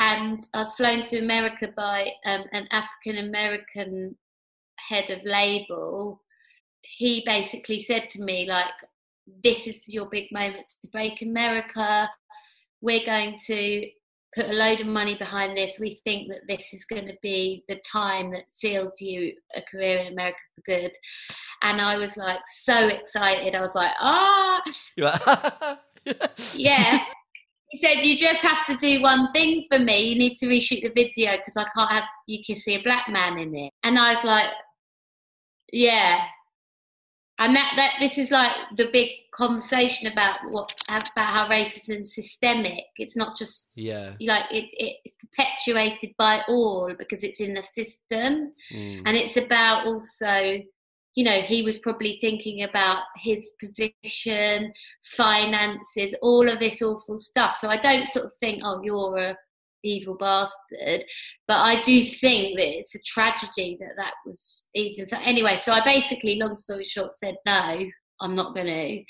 [0.00, 4.16] And I was flown to America by um, an African American
[4.76, 6.22] head of label.
[6.82, 8.72] He basically said to me, like,
[9.44, 12.08] this is your big moment to break America.
[12.80, 13.88] We're going to
[14.34, 15.78] put a load of money behind this.
[15.78, 19.98] We think that this is going to be the time that seals you a career
[19.98, 20.92] in America for good.
[21.62, 23.54] And I was like so excited.
[23.54, 24.62] I was like, ah,
[26.54, 27.04] yeah.
[27.70, 30.00] He said, You just have to do one thing for me.
[30.00, 33.38] You need to reshoot the video because I can't have you see a black man
[33.38, 33.72] in it.
[33.82, 34.50] And I was like,
[35.72, 36.24] Yeah,
[37.38, 42.14] and that that this is like the big conversation about what about how racism is
[42.14, 42.84] systemic.
[42.96, 44.14] It's not just yeah.
[44.20, 48.52] like it, it's perpetuated by all because it's in the system.
[48.72, 49.02] Mm.
[49.06, 50.62] and it's about also
[51.14, 54.72] you know he was probably thinking about his position
[55.16, 57.56] finances all of this awful stuff.
[57.56, 59.36] So i don't sort of think oh you're a
[59.84, 61.04] evil bastard.
[61.46, 65.06] But I do think that it's a tragedy that that was even.
[65.06, 67.86] So anyway, so I basically, long story short, said no.
[68.20, 69.04] I'm not going to.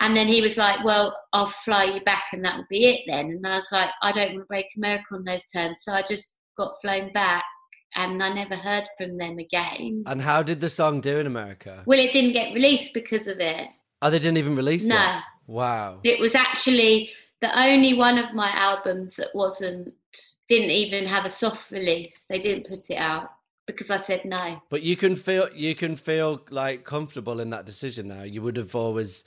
[0.00, 3.02] And then he was like, Well, I'll fly you back and that will be it
[3.06, 3.26] then.
[3.26, 5.80] And I was like, I don't want to break America on those terms.
[5.82, 7.44] So I just got flown back
[7.94, 10.04] and I never heard from them again.
[10.06, 11.82] And how did the song do in America?
[11.86, 13.68] Well, it didn't get released because of it.
[14.02, 14.94] Oh, they didn't even release no.
[14.94, 14.98] it?
[14.98, 15.20] No.
[15.46, 16.00] Wow.
[16.02, 17.10] It was actually
[17.40, 19.94] the only one of my albums that wasn't
[20.48, 22.26] didn't even have a soft release.
[22.28, 23.30] They didn't put it out
[23.66, 24.62] because I said no.
[24.70, 28.22] But you can feel you can feel like comfortable in that decision now.
[28.22, 29.24] You would have always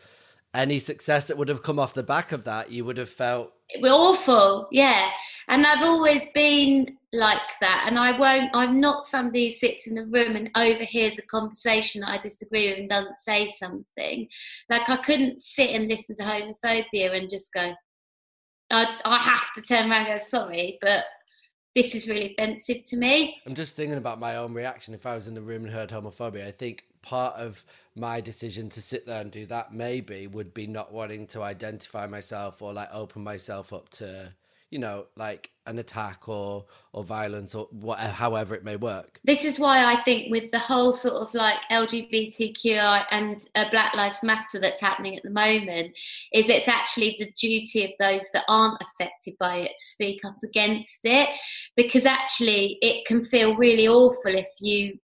[0.54, 3.54] any success that would have come off the back of that, you would have felt
[3.78, 5.10] we're awful, yeah.
[5.48, 8.52] And I've always been like that, and I won't.
[8.54, 12.70] I'm not somebody who sits in the room and overhears a conversation that I disagree
[12.70, 14.28] with and doesn't say something.
[14.70, 17.74] Like I couldn't sit and listen to homophobia and just go,
[18.72, 21.06] I, I have to turn around and go, sorry, but
[21.76, 23.38] this is really offensive to me.
[23.46, 25.90] I'm just thinking about my own reaction if I was in the room and heard
[25.90, 26.46] homophobia.
[26.48, 27.64] I think part of
[27.96, 32.06] my decision to sit there and do that maybe would be not wanting to identify
[32.06, 34.34] myself or like open myself up to
[34.70, 39.20] you know, like an attack or or violence or whatever, however it may work.
[39.24, 43.96] This is why I think with the whole sort of like LGBTQI and uh, Black
[43.96, 45.92] Lives Matter that's happening at the moment,
[46.34, 50.38] is it's actually the duty of those that aren't affected by it to speak up
[50.44, 51.30] against it,
[51.76, 54.98] because actually it can feel really awful if you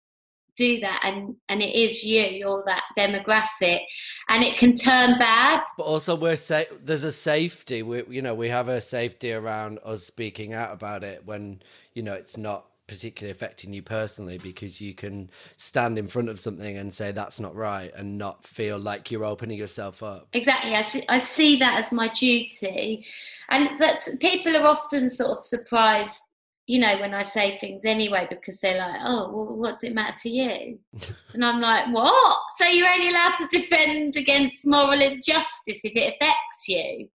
[0.56, 3.82] do that and and it is you you're that demographic
[4.30, 5.62] and it can turn bad.
[5.78, 9.80] But also we're safe there's a safety we you know we have a safety around
[9.84, 11.62] us speaking out about it when
[11.93, 16.39] you know it's not particularly affecting you personally because you can stand in front of
[16.39, 20.28] something and say that's not right and not feel like you're opening yourself up.
[20.34, 23.06] Exactly i see, I see that as my duty.
[23.49, 26.22] And but people are often sort of surprised
[26.68, 30.18] you know, when I say things anyway, because they're like, oh, well, what's it matter
[30.24, 30.80] to you?
[31.34, 32.38] and I'm like, what?
[32.57, 37.09] So you're only allowed to defend against moral injustice if it affects you?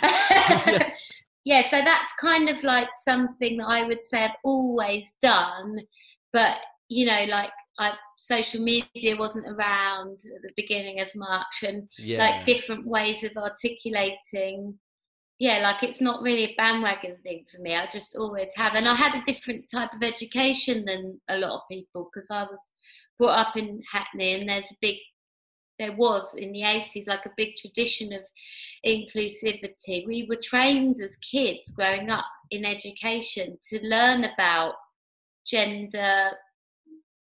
[1.44, 5.80] yeah, so that's kind of like something that I would say I've always done.
[6.32, 6.56] But,
[6.88, 12.18] you know, like I, social media wasn't around at the beginning as much, and yeah.
[12.18, 14.78] like different ways of articulating
[15.38, 17.74] yeah, like it's not really a bandwagon thing for me.
[17.74, 18.74] I just always have.
[18.74, 22.44] And I had a different type of education than a lot of people because I
[22.44, 22.70] was
[23.18, 24.96] brought up in Hackney and there's a big,
[25.78, 28.22] there was in the 80s like a big tradition of
[28.86, 30.06] inclusivity.
[30.06, 34.74] We were trained as kids growing up in education to learn about
[35.46, 36.30] gender,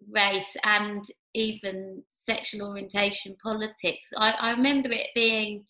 [0.08, 4.10] race, and even sexual orientation politics.
[4.16, 5.64] I, I remember it being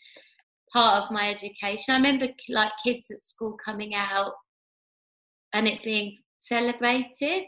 [0.72, 1.94] part of my education.
[1.94, 4.32] I remember like kids at school coming out
[5.52, 7.44] and it being celebrated.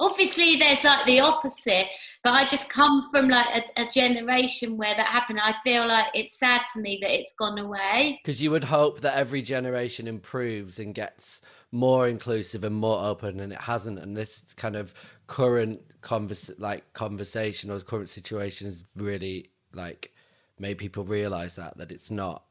[0.00, 1.86] Obviously, there's like the opposite,
[2.22, 3.46] but I just come from like
[3.76, 5.40] a, a generation where that happened.
[5.42, 8.20] I feel like it's sad to me that it's gone away.
[8.22, 11.40] Because you would hope that every generation improves and gets
[11.72, 13.98] more inclusive and more open, and it hasn't.
[13.98, 14.94] And this kind of
[15.26, 20.12] current convers like conversation or current situation is really like
[20.60, 22.42] made people realize that that it's not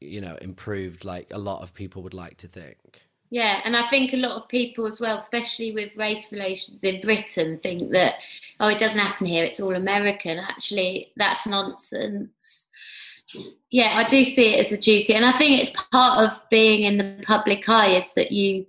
[0.00, 3.02] you know improved like a lot of people would like to think.
[3.30, 7.00] Yeah and i think a lot of people as well especially with race relations in
[7.00, 8.16] britain think that
[8.60, 10.38] oh it doesn't happen here it's all american.
[10.38, 12.68] Actually that's nonsense.
[13.70, 16.82] Yeah i do see it as a duty and i think it's part of being
[16.82, 18.66] in the public eye is that you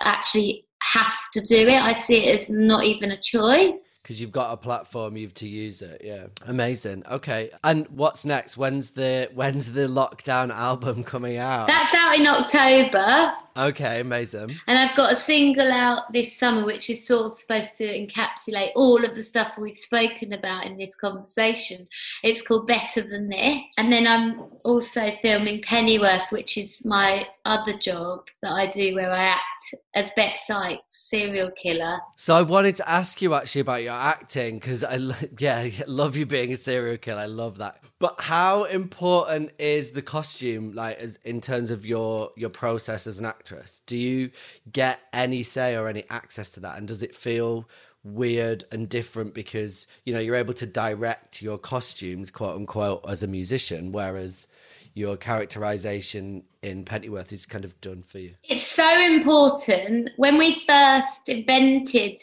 [0.00, 1.80] actually have to do it.
[1.80, 3.74] I see it as not even a choice
[4.10, 6.26] because you've got a platform you've to use it yeah.
[6.48, 7.50] Amazing okay.
[7.62, 8.56] And what's next?
[8.56, 11.68] When's the when's the lockdown album coming out?
[11.68, 14.56] That's out in october Okay, amazing.
[14.66, 18.70] And I've got a single out this summer, which is sort of supposed to encapsulate
[18.76, 21.88] all of the stuff we've spoken about in this conversation.
[22.22, 23.58] It's called Better Than This.
[23.76, 29.10] And then I'm also filming Pennyworth, which is my other job that I do where
[29.10, 31.98] I act as Bet Sykes, serial killer.
[32.16, 34.98] So I wanted to ask you actually about your acting because I,
[35.38, 37.22] yeah, love you being a serial killer.
[37.22, 37.82] I love that.
[38.00, 43.26] But how important is the costume, like in terms of your your process as an
[43.26, 43.82] actress?
[43.86, 44.30] Do you
[44.72, 47.68] get any say or any access to that, and does it feel
[48.02, 53.22] weird and different because you know you're able to direct your costumes, quote unquote, as
[53.22, 54.48] a musician, whereas
[54.94, 58.34] your characterization in Pennyworth is kind of done for you?
[58.44, 60.10] It's so important.
[60.16, 62.20] When we first invented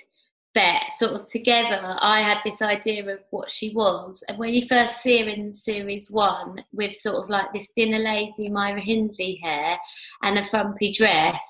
[0.97, 4.23] sort of together, I had this idea of what she was.
[4.27, 7.99] And when you first see her in series one with sort of like this dinner
[7.99, 9.77] lady Myra Hindley hair
[10.23, 11.43] and a frumpy dress,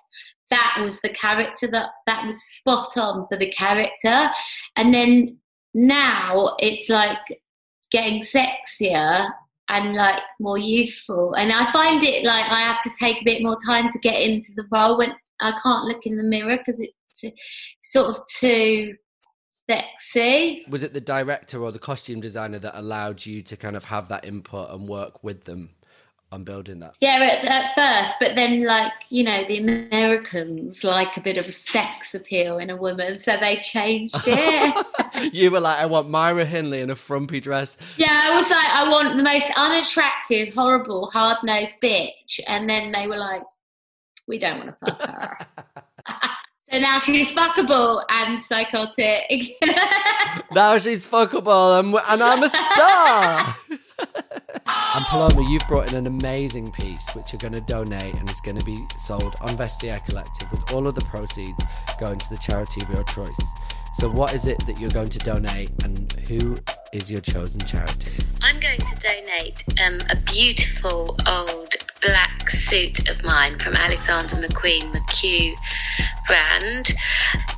[0.49, 4.30] that was the character that that was spot on for the character.
[4.76, 5.38] And then
[5.74, 7.41] now it's like
[7.91, 9.30] getting sexier
[9.70, 11.34] and like more youthful.
[11.34, 14.22] And I find it like I have to take a bit more time to get
[14.22, 16.91] into the role when I can't look in the mirror because it
[17.82, 18.95] sort of too
[19.70, 20.65] sexy.
[20.70, 24.09] Was it the director or the costume designer that allowed you to kind of have
[24.09, 25.72] that input and work with them
[26.32, 26.93] on building that?
[27.01, 31.45] Yeah, at, at, first, but then, like, you know, the Americans like a bit of
[31.45, 35.34] a sex appeal in a woman, so they changed it.
[35.34, 37.78] you were like, I want Myra Hindley in a frumpy dress.
[37.97, 42.39] Yeah, I was like, I want the most unattractive, horrible, hard nosed bitch.
[42.47, 43.43] And then they were like,
[44.28, 45.38] we don't want to fuck her.
[46.72, 49.55] So now she's fuckable and psychotic.
[50.51, 53.55] now she's fuckable and, and I'm a star.
[54.95, 58.41] and Paloma, you've brought in an amazing piece which you're going to donate and is
[58.41, 61.63] going to be sold on Vestiaire Collective with all of the proceeds
[61.99, 63.53] going to the charity of your choice.
[63.93, 66.59] So, what is it that you're going to donate, and who
[66.94, 68.12] is your chosen charity?
[68.42, 74.92] I'm going to donate um, a beautiful old black suit of mine from Alexander McQueen
[74.94, 75.54] McQ
[76.28, 76.94] brand.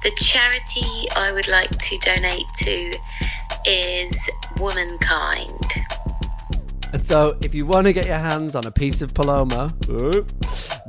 [0.04, 2.98] The charity I would like to donate to
[3.66, 5.66] is Womankind.
[6.92, 9.76] And so, if you want to get your hands on a piece of Paloma,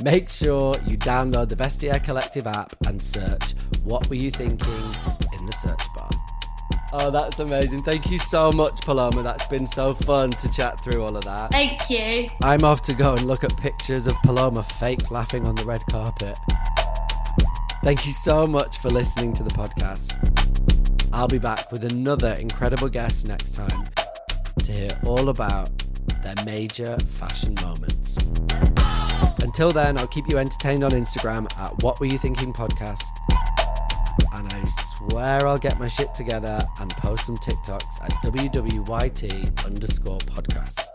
[0.01, 3.53] make sure you download the Vestiaire Collective app and search
[3.85, 4.95] What Were You Thinking
[5.39, 6.11] in the search bar.
[6.93, 7.85] Oh, that's amazing.
[7.85, 9.23] Thank you so much, Paloma.
[9.23, 11.53] That's been so fun to chat through all of that.
[11.53, 12.29] Thank you.
[12.43, 15.85] I'm off to go and look at pictures of Paloma fake laughing on the red
[15.87, 16.37] carpet.
[17.85, 20.17] Thank you so much for listening to the podcast.
[21.13, 23.89] I'll be back with another incredible guest next time
[24.65, 25.71] to hear all about
[26.23, 28.17] their major fashion moments.
[29.39, 33.07] Until then, I'll keep you entertained on Instagram at What Were You Thinking Podcast.
[34.33, 34.59] And I
[35.09, 40.87] swear I'll get my shit together and post some TikToks at WWYT underscore podcast.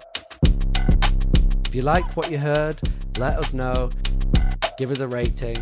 [1.67, 2.79] If you like what you heard,
[3.17, 3.89] let us know.
[4.77, 5.57] Give us a rating.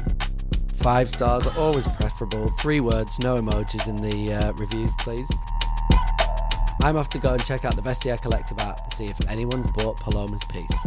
[0.73, 2.49] Five stars are always preferable.
[2.59, 5.31] Three words, no emojis in the uh, reviews, please.
[6.81, 9.67] I'm off to go and check out the Vestiaire Collective app and see if anyone's
[9.67, 10.85] bought Paloma's piece.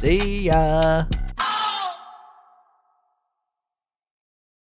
[0.00, 1.04] See ya!